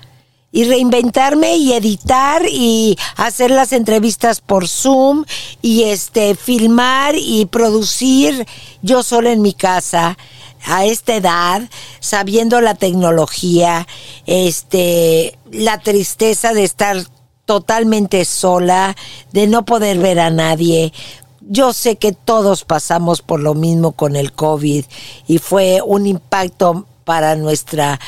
y 0.50 0.64
reinventarme 0.64 1.56
y 1.56 1.72
editar 1.72 2.42
y 2.50 2.98
hacer 3.16 3.50
las 3.50 3.72
entrevistas 3.72 4.40
por 4.40 4.66
Zoom 4.66 5.24
y 5.60 5.84
este 5.84 6.34
filmar 6.34 7.14
y 7.16 7.46
producir 7.46 8.46
yo 8.82 9.02
solo 9.02 9.28
en 9.28 9.42
mi 9.42 9.52
casa 9.52 10.16
a 10.64 10.84
esta 10.84 11.14
edad, 11.14 11.62
sabiendo 12.00 12.60
la 12.60 12.74
tecnología, 12.74 13.86
este, 14.26 15.38
la 15.50 15.78
tristeza 15.78 16.52
de 16.52 16.64
estar 16.64 16.96
totalmente 17.44 18.24
sola, 18.24 18.94
de 19.32 19.46
no 19.46 19.64
poder 19.64 19.98
ver 19.98 20.20
a 20.20 20.30
nadie. 20.30 20.92
Yo 21.40 21.72
sé 21.72 21.96
que 21.96 22.12
todos 22.12 22.64
pasamos 22.64 23.22
por 23.22 23.40
lo 23.40 23.54
mismo 23.54 23.92
con 23.92 24.16
el 24.16 24.32
COVID 24.32 24.84
y 25.26 25.38
fue 25.38 25.80
un 25.82 26.06
impacto 26.06 26.86
para 27.04 27.36
nuestra 27.36 27.98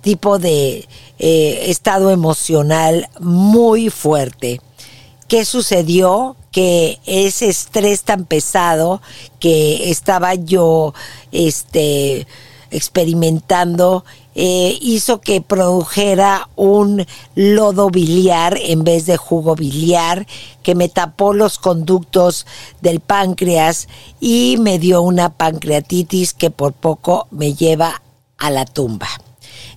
tipo 0.00 0.38
de 0.38 0.88
eh, 1.18 1.64
estado 1.66 2.10
emocional 2.10 3.08
muy 3.20 3.90
fuerte. 3.90 4.60
¿Qué 5.28 5.44
sucedió? 5.44 6.36
Que 6.52 6.98
ese 7.06 7.48
estrés 7.48 8.02
tan 8.02 8.24
pesado 8.24 9.02
que 9.38 9.90
estaba 9.90 10.34
yo 10.34 10.94
este, 11.30 12.26
experimentando 12.70 14.04
eh, 14.34 14.78
hizo 14.80 15.20
que 15.20 15.40
produjera 15.40 16.48
un 16.54 17.04
lodo 17.34 17.90
biliar 17.90 18.56
en 18.60 18.84
vez 18.84 19.06
de 19.06 19.16
jugo 19.16 19.56
biliar 19.56 20.26
que 20.62 20.74
me 20.74 20.88
tapó 20.88 21.32
los 21.32 21.58
conductos 21.58 22.46
del 22.80 23.00
páncreas 23.00 23.88
y 24.20 24.56
me 24.60 24.78
dio 24.78 25.02
una 25.02 25.30
pancreatitis 25.30 26.34
que 26.34 26.50
por 26.50 26.72
poco 26.72 27.26
me 27.30 27.54
lleva 27.54 28.02
a 28.36 28.50
la 28.50 28.64
tumba. 28.64 29.08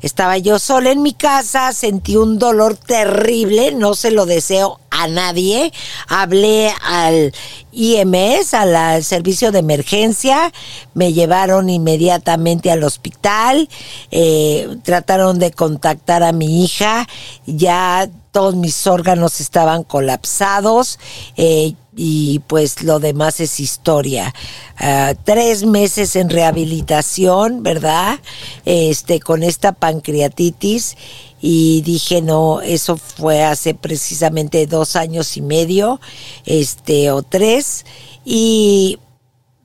Estaba 0.01 0.38
yo 0.38 0.60
sola 0.60 0.91
en 0.91 1.01
mi 1.01 1.13
casa, 1.13 1.73
sentí 1.73 2.15
un 2.15 2.38
dolor 2.39 2.75
terrible, 2.75 3.71
no 3.71 3.95
se 3.95 4.12
lo 4.12 4.25
deseo 4.25 4.80
a 5.03 5.07
nadie. 5.07 5.71
Hablé 6.07 6.73
al 6.83 7.33
IMS, 7.71 8.53
al 8.53 9.03
servicio 9.03 9.51
de 9.51 9.59
emergencia, 9.59 10.51
me 10.93 11.13
llevaron 11.13 11.69
inmediatamente 11.69 12.71
al 12.71 12.83
hospital, 12.83 13.69
eh, 14.11 14.67
trataron 14.83 15.39
de 15.39 15.51
contactar 15.51 16.23
a 16.23 16.31
mi 16.31 16.63
hija, 16.63 17.07
ya 17.45 18.09
todos 18.31 18.55
mis 18.55 18.87
órganos 18.87 19.41
estaban 19.41 19.83
colapsados. 19.83 20.99
Eh, 21.37 21.73
y 21.95 22.39
pues 22.47 22.83
lo 22.83 22.99
demás 22.99 23.39
es 23.41 23.59
historia. 23.59 24.33
Ah, 24.77 25.13
tres 25.25 25.65
meses 25.65 26.15
en 26.15 26.29
rehabilitación, 26.29 27.63
¿verdad? 27.63 28.19
Este, 28.65 29.19
con 29.19 29.43
esta 29.43 29.73
pancreatitis 29.73 30.95
y 31.41 31.82
dije 31.82 32.21
no, 32.21 32.62
eso 32.62 32.97
fue 32.97 33.43
hace 33.43 33.73
precisamente 33.73 34.67
dos 34.67 34.95
años 34.95 35.36
y 35.38 35.41
medio, 35.41 35.99
este, 36.45 37.12
o 37.12 37.23
tres, 37.23 37.86
y 38.23 38.99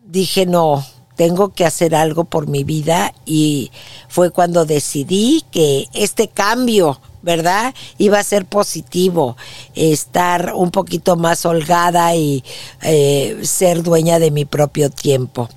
dije 0.05 0.47
no, 0.47 0.85
tengo 1.17 1.51
que 1.51 1.65
hacer 1.65 1.95
algo 1.95 2.25
por 2.25 2.47
mi 2.47 2.65
vida 2.65 3.13
y 3.25 3.71
fue 4.09 4.31
cuando 4.31 4.65
decidí 4.65 5.45
que 5.51 5.89
este 5.93 6.29
cambio 6.29 7.01
¿verdad? 7.27 7.75
Iba 7.99 8.21
a 8.21 8.23
ser 8.23 8.47
positivo, 8.47 9.37
estar 9.75 10.53
un 10.55 10.71
poquito 10.71 11.17
más 11.17 11.45
holgada 11.45 12.15
y 12.15 12.45
eh, 12.83 13.41
ser 13.43 13.83
dueña 13.83 14.21
de 14.21 14.31
mi 14.31 14.45
propio 14.45 14.91
tiempo. 14.91 15.49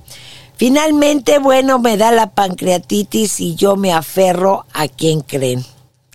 Finalmente, 0.57 1.37
bueno, 1.37 1.77
me 1.77 1.95
da 1.95 2.11
la 2.11 2.31
pancreatitis 2.31 3.39
y 3.39 3.53
yo 3.53 3.75
me 3.75 3.93
aferro 3.93 4.65
a 4.73 4.87
quien 4.87 5.21
creen, 5.21 5.63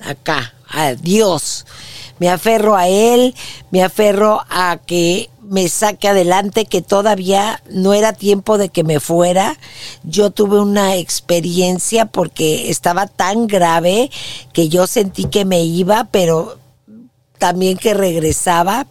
acá, 0.05 0.55
a 0.69 0.95
Dios. 0.95 1.67
Me 2.19 2.29
aferro 2.29 2.77
a 2.77 2.89
Él, 2.89 3.35
me 3.71 3.83
aferro 3.83 4.43
a 4.49 4.79
que 4.85 5.31
me 5.43 5.69
saque 5.69 6.09
adelante, 6.09 6.65
que 6.65 6.81
todavía 6.81 7.63
no 7.71 7.93
era 7.93 8.13
tiempo 8.13 8.57
de 8.57 8.69
que 8.69 8.85
me 8.85 9.01
fuera. 9.01 9.59
Yo 10.03 10.31
tuve 10.31 10.61
una 10.61 10.97
experiencia 10.97 12.07
porque 12.07 12.71
estaba 12.71 13.07
tan 13.07 13.47
grave 13.47 14.11
que 14.53 14.69
yo 14.69 14.87
sentí 14.87 15.27
que 15.27 15.45
me 15.45 15.63
iba, 15.63 16.09
pero 16.11 16.59
también 17.39 17.77
que 17.77 17.95
regresaba. 17.95 18.87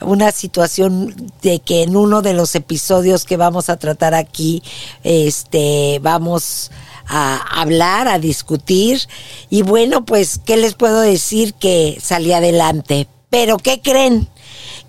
Una 0.00 0.30
situación 0.30 1.32
de 1.42 1.58
que 1.58 1.82
en 1.82 1.96
uno 1.96 2.22
de 2.22 2.32
los 2.32 2.54
episodios 2.54 3.24
que 3.24 3.36
vamos 3.36 3.68
a 3.68 3.76
tratar 3.76 4.14
aquí, 4.14 4.62
este, 5.02 5.98
vamos 6.00 6.70
a 7.08 7.60
hablar, 7.60 8.06
a 8.08 8.18
discutir. 8.18 9.00
Y 9.50 9.62
bueno, 9.62 10.04
pues, 10.04 10.40
¿qué 10.44 10.56
les 10.56 10.74
puedo 10.74 11.00
decir? 11.00 11.54
Que 11.54 11.98
salí 12.00 12.32
adelante. 12.32 13.08
Pero, 13.30 13.56
¿qué 13.56 13.80
creen? 13.80 14.28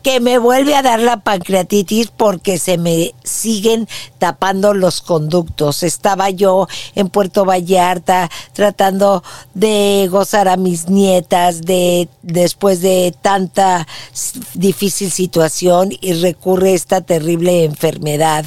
Que 0.04 0.20
me 0.20 0.38
vuelve 0.38 0.76
a 0.76 0.82
dar 0.82 1.00
la 1.00 1.18
pancreatitis 1.22 2.08
porque 2.16 2.58
se 2.58 2.78
me 2.78 3.14
siguen 3.24 3.88
tapando 4.18 4.74
los 4.74 5.02
conductos. 5.02 5.84
Estaba 5.84 6.30
yo 6.30 6.68
en 6.96 7.10
Puerto 7.10 7.46
Vallarta 7.46 8.30
tratando 8.54 9.24
de 9.54 10.08
gozar 10.10 10.48
a 10.48 10.58
mis 10.58 10.90
nietas 10.90 11.62
de 11.62 12.08
después 12.22 12.82
de 12.82 13.14
tanta 13.22 13.88
difícil 14.54 15.12
situación 15.12 15.90
y 16.00 16.14
recurre 16.14 16.74
esta 16.74 17.02
terrible 17.02 17.64
enfermedad 17.64 18.46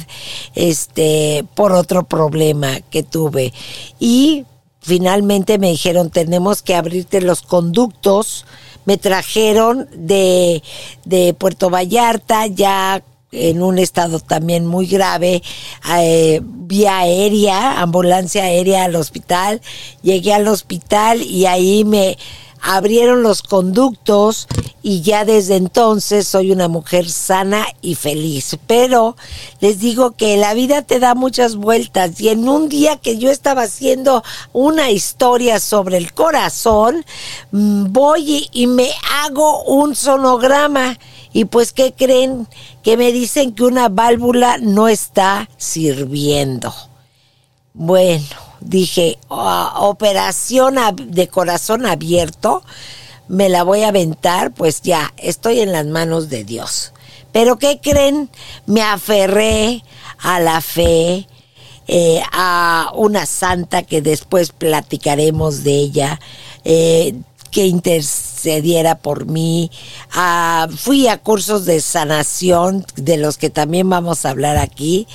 este 0.55 1.45
por 1.55 1.71
otro 1.73 2.03
problema 2.03 2.81
que 2.81 3.03
tuve 3.03 3.53
y 3.99 4.45
finalmente 4.81 5.57
me 5.57 5.69
dijeron 5.69 6.09
tenemos 6.09 6.61
que 6.61 6.75
abrirte 6.75 7.21
los 7.21 7.41
conductos 7.41 8.45
me 8.85 8.97
trajeron 8.97 9.87
de, 9.93 10.63
de 11.05 11.33
Puerto 11.33 11.69
Vallarta 11.69 12.47
ya 12.47 13.03
en 13.33 13.63
un 13.63 13.79
estado 13.79 14.19
también 14.19 14.65
muy 14.65 14.85
grave, 14.85 15.41
eh, 15.97 16.39
vía 16.43 16.99
aérea, 16.99 17.81
ambulancia 17.81 18.43
aérea 18.43 18.85
al 18.85 18.95
hospital. 18.95 19.61
Llegué 20.01 20.33
al 20.33 20.47
hospital 20.47 21.21
y 21.21 21.47
ahí 21.47 21.83
me 21.83 22.17
abrieron 22.63 23.23
los 23.23 23.43
conductos 23.43 24.47
y 24.81 25.01
ya 25.01 25.25
desde 25.25 25.57
entonces 25.57 26.27
soy 26.27 26.51
una 26.51 26.69
mujer 26.69 27.09
sana 27.09 27.65
y 27.81 27.95
feliz. 27.95 28.57
Pero 28.67 29.17
les 29.59 29.79
digo 29.79 30.11
que 30.11 30.37
la 30.37 30.53
vida 30.53 30.81
te 30.81 30.99
da 30.99 31.13
muchas 31.13 31.55
vueltas 31.57 32.19
y 32.21 32.29
en 32.29 32.47
un 32.47 32.69
día 32.69 32.97
que 32.97 33.17
yo 33.17 33.29
estaba 33.29 33.63
haciendo 33.63 34.23
una 34.53 34.91
historia 34.91 35.59
sobre 35.59 35.97
el 35.97 36.13
corazón, 36.13 37.05
mm, 37.51 37.91
voy 37.91 38.47
y 38.51 38.67
me 38.67 38.89
hago 39.23 39.63
un 39.63 39.95
sonograma. 39.95 40.97
Y 41.33 41.45
pues, 41.45 41.73
¿qué 41.73 41.93
creen? 41.93 42.47
Que 42.83 42.95
me 42.95 43.11
dicen 43.11 43.53
que 43.53 43.63
una 43.63 43.89
válvula 43.89 44.57
no 44.59 44.87
está 44.87 45.49
sirviendo. 45.57 46.73
Bueno, 47.73 48.42
dije, 48.65 49.17
oh, 49.27 49.71
operación 49.75 50.75
de 51.05 51.27
corazón 51.27 51.85
abierto, 51.85 52.63
me 53.27 53.49
la 53.49 53.63
voy 53.63 53.83
a 53.83 53.89
aventar, 53.89 54.53
pues 54.53 54.81
ya, 54.81 55.13
estoy 55.17 55.59
en 55.61 55.71
las 55.71 55.85
manos 55.85 56.29
de 56.29 56.43
Dios. 56.43 56.93
Pero 57.31 57.57
¿qué 57.57 57.79
creen? 57.81 58.29
Me 58.65 58.81
aferré 58.81 59.83
a 60.19 60.39
la 60.39 60.61
fe, 60.61 61.27
eh, 61.87 62.21
a 62.31 62.91
una 62.95 63.25
santa 63.25 63.83
que 63.83 64.01
después 64.01 64.51
platicaremos 64.51 65.63
de 65.63 65.73
ella, 65.73 66.19
eh, 66.63 67.15
que 67.53 67.67
intercediera 67.67 68.95
por 68.97 69.27
mí. 69.27 69.71
Ah, 70.11 70.67
fui 70.75 71.07
a 71.07 71.19
cursos 71.19 71.65
de 71.65 71.79
sanación, 71.79 72.85
de 72.95 73.17
los 73.17 73.37
que 73.37 73.49
también 73.49 73.89
vamos 73.89 74.25
a 74.25 74.31
hablar 74.31 74.57
aquí. 74.57 75.07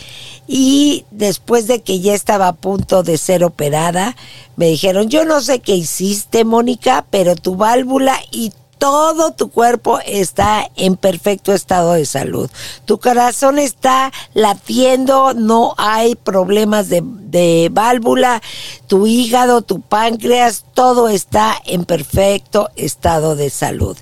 Y 0.46 1.04
después 1.10 1.66
de 1.66 1.82
que 1.82 2.00
ya 2.00 2.14
estaba 2.14 2.48
a 2.48 2.54
punto 2.54 3.02
de 3.02 3.18
ser 3.18 3.44
operada, 3.44 4.16
me 4.56 4.68
dijeron, 4.68 5.10
yo 5.10 5.24
no 5.24 5.42
sé 5.42 5.58
qué 5.58 5.74
hiciste, 5.74 6.44
Mónica, 6.44 7.04
pero 7.10 7.36
tu 7.36 7.56
válvula 7.56 8.18
y 8.30 8.52
todo 8.78 9.32
tu 9.32 9.50
cuerpo 9.50 9.98
está 10.06 10.70
en 10.76 10.96
perfecto 10.96 11.52
estado 11.52 11.92
de 11.92 12.06
salud. 12.06 12.50
Tu 12.84 12.98
corazón 12.98 13.58
está 13.58 14.12
latiendo, 14.34 15.34
no 15.34 15.74
hay 15.76 16.14
problemas 16.14 16.88
de, 16.88 17.68
válvula, 17.70 18.40
tu 18.86 19.06
hígado, 19.06 19.62
tu 19.62 19.80
páncreas, 19.80 20.64
todo 20.74 21.08
está 21.08 21.60
en 21.66 21.84
perfecto 21.84 22.70
estado 22.76 23.36
de 23.36 23.50
salud. 23.50 23.96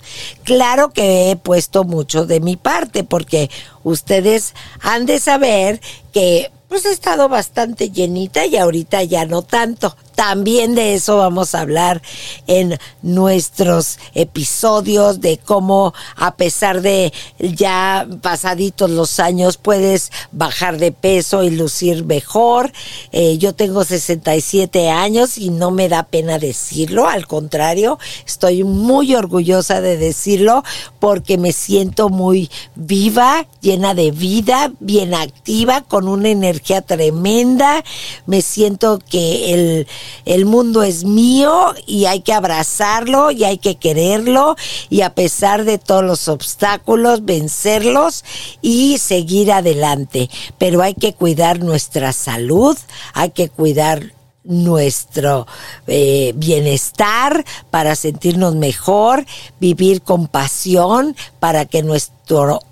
Claro 0.44 0.90
que 0.90 1.30
he 1.30 1.36
puesto 1.36 1.84
mucho 1.84 2.26
de 2.26 2.40
mi 2.40 2.56
parte 2.56 3.02
porque 3.02 3.50
ustedes 3.82 4.54
han 4.80 5.06
de 5.06 5.18
saber 5.18 5.80
que 6.12 6.50
pues 6.68 6.84
he 6.84 6.90
estado 6.90 7.28
bastante 7.28 7.90
llenita 7.90 8.44
y 8.46 8.56
ahorita 8.56 9.02
ya 9.04 9.24
no 9.24 9.42
tanto. 9.42 9.96
También 10.16 10.74
de 10.74 10.94
eso 10.94 11.18
vamos 11.18 11.54
a 11.54 11.60
hablar 11.60 12.00
en 12.46 12.78
nuestros 13.02 13.98
episodios 14.14 15.20
de 15.20 15.36
cómo 15.36 15.92
a 16.16 16.36
pesar 16.36 16.80
de 16.80 17.12
ya 17.38 18.08
pasaditos 18.22 18.88
los 18.88 19.20
años 19.20 19.58
puedes 19.58 20.10
bajar 20.32 20.78
de 20.78 20.90
peso 20.90 21.44
y 21.44 21.50
lucir 21.50 22.06
mejor. 22.06 22.72
Eh, 23.12 23.36
yo 23.36 23.54
tengo 23.54 23.84
67 23.84 24.88
años 24.88 25.36
y 25.36 25.50
no 25.50 25.70
me 25.70 25.90
da 25.90 26.04
pena 26.04 26.38
decirlo, 26.38 27.06
al 27.06 27.26
contrario, 27.26 27.98
estoy 28.26 28.64
muy 28.64 29.14
orgullosa 29.14 29.82
de 29.82 29.98
decirlo 29.98 30.64
porque 30.98 31.36
me 31.36 31.52
siento 31.52 32.08
muy 32.08 32.50
viva, 32.74 33.46
llena 33.60 33.92
de 33.92 34.12
vida, 34.12 34.72
bien 34.80 35.12
activa, 35.12 35.82
con 35.82 36.08
una 36.08 36.30
energía 36.30 36.80
tremenda. 36.80 37.84
Me 38.24 38.40
siento 38.40 38.98
que 38.98 39.52
el 39.52 39.86
el 40.24 40.46
mundo 40.46 40.82
es 40.82 41.04
mío 41.04 41.74
y 41.86 42.06
hay 42.06 42.20
que 42.20 42.32
abrazarlo 42.32 43.30
y 43.30 43.44
hay 43.44 43.58
que 43.58 43.76
quererlo 43.76 44.56
y 44.90 45.02
a 45.02 45.14
pesar 45.14 45.64
de 45.64 45.78
todos 45.78 46.04
los 46.04 46.28
obstáculos, 46.28 47.24
vencerlos 47.24 48.24
y 48.62 48.98
seguir 48.98 49.52
adelante. 49.52 50.30
Pero 50.58 50.82
hay 50.82 50.94
que 50.94 51.14
cuidar 51.14 51.60
nuestra 51.60 52.12
salud, 52.12 52.76
hay 53.14 53.30
que 53.30 53.48
cuidar 53.48 54.16
nuestro 54.46 55.46
eh, 55.86 56.32
bienestar, 56.36 57.44
para 57.70 57.96
sentirnos 57.96 58.54
mejor, 58.54 59.26
vivir 59.60 60.02
con 60.02 60.28
pasión, 60.28 61.16
para 61.40 61.64
que 61.64 61.82
nuestro 61.82 62.15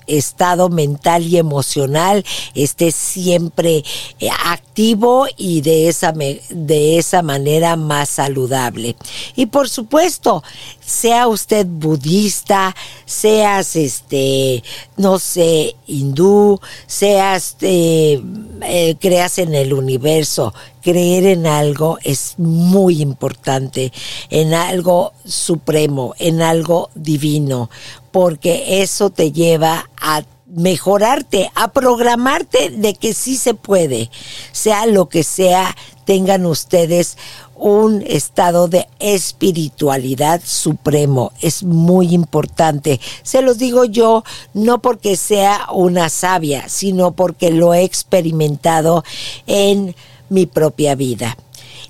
estado 0.06 0.68
mental 0.68 1.24
y 1.26 1.38
emocional 1.38 2.24
esté 2.54 2.90
siempre 2.90 3.84
eh, 4.18 4.28
activo 4.44 5.26
y 5.36 5.60
de 5.60 5.88
esa, 5.88 6.12
de 6.12 6.98
esa 6.98 7.22
manera 7.22 7.76
más 7.76 8.08
saludable. 8.08 8.96
Y 9.36 9.46
por 9.46 9.68
supuesto, 9.68 10.42
sea 10.84 11.28
usted 11.28 11.66
budista, 11.66 12.74
seas 13.06 13.76
este, 13.76 14.62
no 14.96 15.18
sé, 15.18 15.76
hindú, 15.86 16.60
seas, 16.86 17.56
eh, 17.60 18.20
eh, 18.62 18.96
creas 19.00 19.38
en 19.38 19.54
el 19.54 19.72
universo, 19.72 20.52
creer 20.82 21.26
en 21.26 21.46
algo 21.46 21.98
es 22.02 22.34
muy 22.38 23.00
importante, 23.00 23.92
en 24.28 24.54
algo 24.54 25.12
supremo, 25.24 26.14
en 26.18 26.42
algo 26.42 26.90
divino 26.94 27.70
porque 28.14 28.80
eso 28.80 29.10
te 29.10 29.32
lleva 29.32 29.90
a 30.00 30.22
mejorarte, 30.46 31.50
a 31.56 31.72
programarte 31.72 32.70
de 32.70 32.94
que 32.94 33.12
sí 33.12 33.36
se 33.36 33.54
puede, 33.54 34.08
sea 34.52 34.86
lo 34.86 35.08
que 35.08 35.24
sea, 35.24 35.76
tengan 36.04 36.46
ustedes 36.46 37.18
un 37.56 38.04
estado 38.06 38.68
de 38.68 38.86
espiritualidad 39.00 40.40
supremo. 40.44 41.32
Es 41.40 41.64
muy 41.64 42.14
importante. 42.14 43.00
Se 43.24 43.42
los 43.42 43.58
digo 43.58 43.84
yo 43.84 44.22
no 44.52 44.80
porque 44.80 45.16
sea 45.16 45.66
una 45.72 46.08
sabia, 46.08 46.68
sino 46.68 47.16
porque 47.16 47.50
lo 47.50 47.74
he 47.74 47.82
experimentado 47.82 49.02
en 49.48 49.96
mi 50.28 50.46
propia 50.46 50.94
vida. 50.94 51.36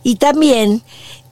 Y 0.02 0.16
también 0.16 0.82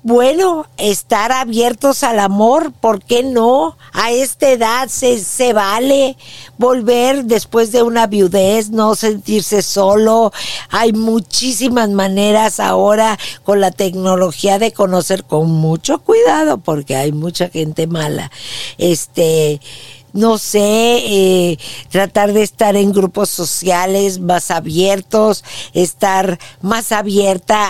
bueno, 0.04 0.66
estar 0.78 1.30
abiertos 1.30 2.02
al 2.02 2.18
amor, 2.18 2.72
¿por 2.72 3.04
qué 3.04 3.22
no? 3.22 3.76
A 3.92 4.10
esta 4.10 4.50
edad 4.50 4.88
se, 4.88 5.20
se, 5.20 5.52
vale 5.52 6.16
volver 6.58 7.24
después 7.24 7.70
de 7.70 7.84
una 7.84 8.08
viudez, 8.08 8.70
no 8.70 8.96
sentirse 8.96 9.62
solo. 9.62 10.32
Hay 10.70 10.92
muchísimas 10.92 11.88
maneras 11.90 12.58
ahora 12.58 13.16
con 13.44 13.60
la 13.60 13.70
tecnología 13.70 14.58
de 14.58 14.72
conocer 14.72 15.22
con 15.22 15.48
mucho 15.50 16.00
cuidado, 16.00 16.58
porque 16.58 16.96
hay 16.96 17.12
mucha 17.12 17.48
gente 17.48 17.86
mala. 17.86 18.32
Este 18.78 19.60
no 20.12 20.38
sé, 20.38 20.60
eh, 20.60 21.58
tratar 21.90 22.32
de 22.32 22.42
estar 22.42 22.76
en 22.76 22.92
grupos 22.92 23.30
sociales 23.30 24.20
más 24.20 24.50
abiertos, 24.50 25.44
estar 25.72 26.38
más 26.60 26.92
abierta 26.92 27.68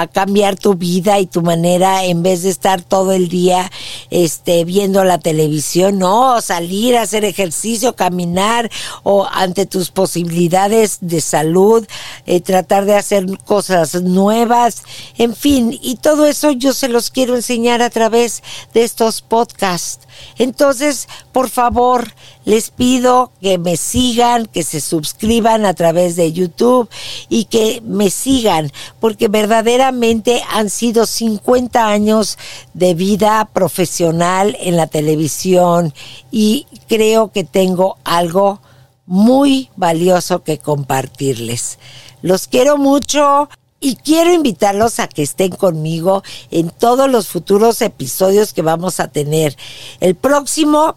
a 0.00 0.08
cambiar 0.12 0.56
tu 0.56 0.74
vida 0.74 1.20
y 1.20 1.26
tu 1.26 1.42
manera 1.42 2.04
en 2.04 2.22
vez 2.22 2.42
de 2.42 2.50
estar 2.50 2.82
todo 2.82 3.12
el 3.12 3.28
día 3.28 3.70
este, 4.10 4.64
viendo 4.64 5.04
la 5.04 5.18
televisión, 5.18 5.98
no, 5.98 6.40
salir 6.40 6.96
a 6.96 7.02
hacer 7.02 7.24
ejercicio, 7.24 7.94
caminar 7.94 8.70
o 9.02 9.26
ante 9.30 9.66
tus 9.66 9.90
posibilidades 9.90 10.98
de 11.00 11.20
salud, 11.20 11.86
eh, 12.26 12.40
tratar 12.40 12.84
de 12.84 12.96
hacer 12.96 13.26
cosas 13.44 13.94
nuevas, 14.02 14.82
en 15.18 15.34
fin, 15.34 15.78
y 15.80 15.96
todo 15.96 16.26
eso 16.26 16.50
yo 16.50 16.72
se 16.72 16.88
los 16.88 17.10
quiero 17.10 17.36
enseñar 17.36 17.82
a 17.82 17.90
través 17.90 18.42
de 18.74 18.84
estos 18.84 19.22
podcasts. 19.22 20.05
Entonces, 20.38 21.08
por 21.32 21.48
favor, 21.48 22.12
les 22.44 22.70
pido 22.70 23.32
que 23.40 23.58
me 23.58 23.76
sigan, 23.76 24.46
que 24.46 24.62
se 24.62 24.80
suscriban 24.80 25.66
a 25.66 25.74
través 25.74 26.16
de 26.16 26.32
YouTube 26.32 26.88
y 27.28 27.46
que 27.46 27.80
me 27.84 28.10
sigan, 28.10 28.70
porque 29.00 29.28
verdaderamente 29.28 30.42
han 30.50 30.70
sido 30.70 31.06
50 31.06 31.86
años 31.86 32.38
de 32.74 32.94
vida 32.94 33.48
profesional 33.52 34.56
en 34.60 34.76
la 34.76 34.86
televisión 34.86 35.94
y 36.30 36.66
creo 36.88 37.32
que 37.32 37.44
tengo 37.44 37.98
algo 38.04 38.60
muy 39.06 39.70
valioso 39.76 40.42
que 40.42 40.58
compartirles. 40.58 41.78
Los 42.22 42.48
quiero 42.48 42.76
mucho. 42.76 43.48
Y 43.86 43.94
quiero 43.94 44.32
invitarlos 44.32 44.98
a 44.98 45.06
que 45.06 45.22
estén 45.22 45.52
conmigo 45.52 46.24
en 46.50 46.70
todos 46.70 47.08
los 47.08 47.28
futuros 47.28 47.80
episodios 47.82 48.52
que 48.52 48.60
vamos 48.60 48.98
a 48.98 49.06
tener. 49.06 49.56
El 50.00 50.16
próximo 50.16 50.96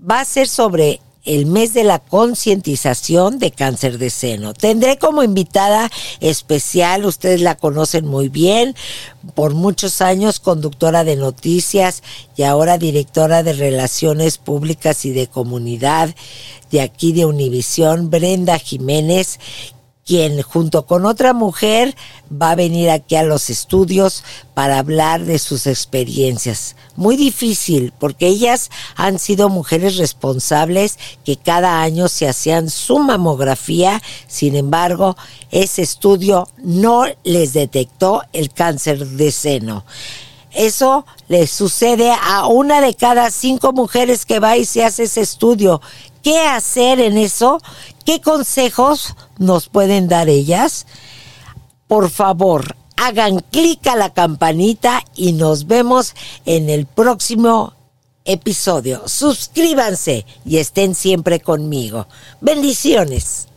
va 0.00 0.18
a 0.18 0.24
ser 0.24 0.48
sobre 0.48 1.00
el 1.24 1.46
mes 1.46 1.74
de 1.74 1.84
la 1.84 2.00
concientización 2.00 3.38
de 3.38 3.52
cáncer 3.52 3.98
de 3.98 4.10
seno. 4.10 4.52
Tendré 4.52 4.98
como 4.98 5.22
invitada 5.22 5.92
especial, 6.18 7.04
ustedes 7.04 7.40
la 7.40 7.54
conocen 7.54 8.04
muy 8.04 8.28
bien, 8.28 8.74
por 9.36 9.54
muchos 9.54 10.00
años 10.00 10.40
conductora 10.40 11.04
de 11.04 11.14
noticias 11.14 12.02
y 12.36 12.42
ahora 12.42 12.78
directora 12.78 13.44
de 13.44 13.52
relaciones 13.52 14.38
públicas 14.38 15.04
y 15.04 15.12
de 15.12 15.28
comunidad 15.28 16.12
de 16.70 16.80
aquí 16.80 17.12
de 17.12 17.24
Univisión, 17.24 18.10
Brenda 18.10 18.58
Jiménez, 18.58 19.38
quien 20.04 20.42
junto 20.42 20.86
con 20.86 21.06
otra 21.06 21.32
mujer 21.32 21.96
va 22.30 22.50
a 22.50 22.54
venir 22.54 22.90
aquí 22.90 23.16
a 23.16 23.22
los 23.22 23.50
estudios 23.50 24.22
para 24.52 24.78
hablar 24.78 25.24
de 25.24 25.38
sus 25.38 25.66
experiencias. 25.66 26.76
Muy 26.96 27.16
difícil, 27.16 27.92
porque 27.98 28.26
ellas 28.26 28.70
han 28.96 29.18
sido 29.18 29.48
mujeres 29.48 29.96
responsables 29.96 30.98
que 31.24 31.36
cada 31.36 31.82
año 31.82 32.08
se 32.08 32.28
hacían 32.28 32.70
su 32.70 32.98
mamografía, 32.98 34.02
sin 34.28 34.56
embargo, 34.56 35.16
ese 35.50 35.82
estudio 35.82 36.48
no 36.62 37.04
les 37.24 37.52
detectó 37.52 38.22
el 38.32 38.52
cáncer 38.52 39.06
de 39.06 39.32
seno. 39.32 39.84
Eso 40.54 41.04
le 41.26 41.48
sucede 41.48 42.12
a 42.12 42.46
una 42.46 42.80
de 42.80 42.94
cada 42.94 43.30
cinco 43.32 43.72
mujeres 43.72 44.24
que 44.24 44.38
va 44.38 44.56
y 44.56 44.64
se 44.64 44.84
hace 44.84 45.04
ese 45.04 45.20
estudio. 45.20 45.80
¿Qué 46.24 46.40
hacer 46.40 47.00
en 47.00 47.18
eso? 47.18 47.60
¿Qué 48.06 48.22
consejos 48.22 49.14
nos 49.36 49.68
pueden 49.68 50.08
dar 50.08 50.30
ellas? 50.30 50.86
Por 51.86 52.08
favor, 52.08 52.76
hagan 52.96 53.40
clic 53.52 53.86
a 53.86 53.94
la 53.94 54.14
campanita 54.14 55.04
y 55.14 55.34
nos 55.34 55.66
vemos 55.66 56.14
en 56.46 56.70
el 56.70 56.86
próximo 56.86 57.74
episodio. 58.24 59.06
Suscríbanse 59.06 60.24
y 60.46 60.56
estén 60.56 60.94
siempre 60.94 61.40
conmigo. 61.40 62.06
Bendiciones. 62.40 63.48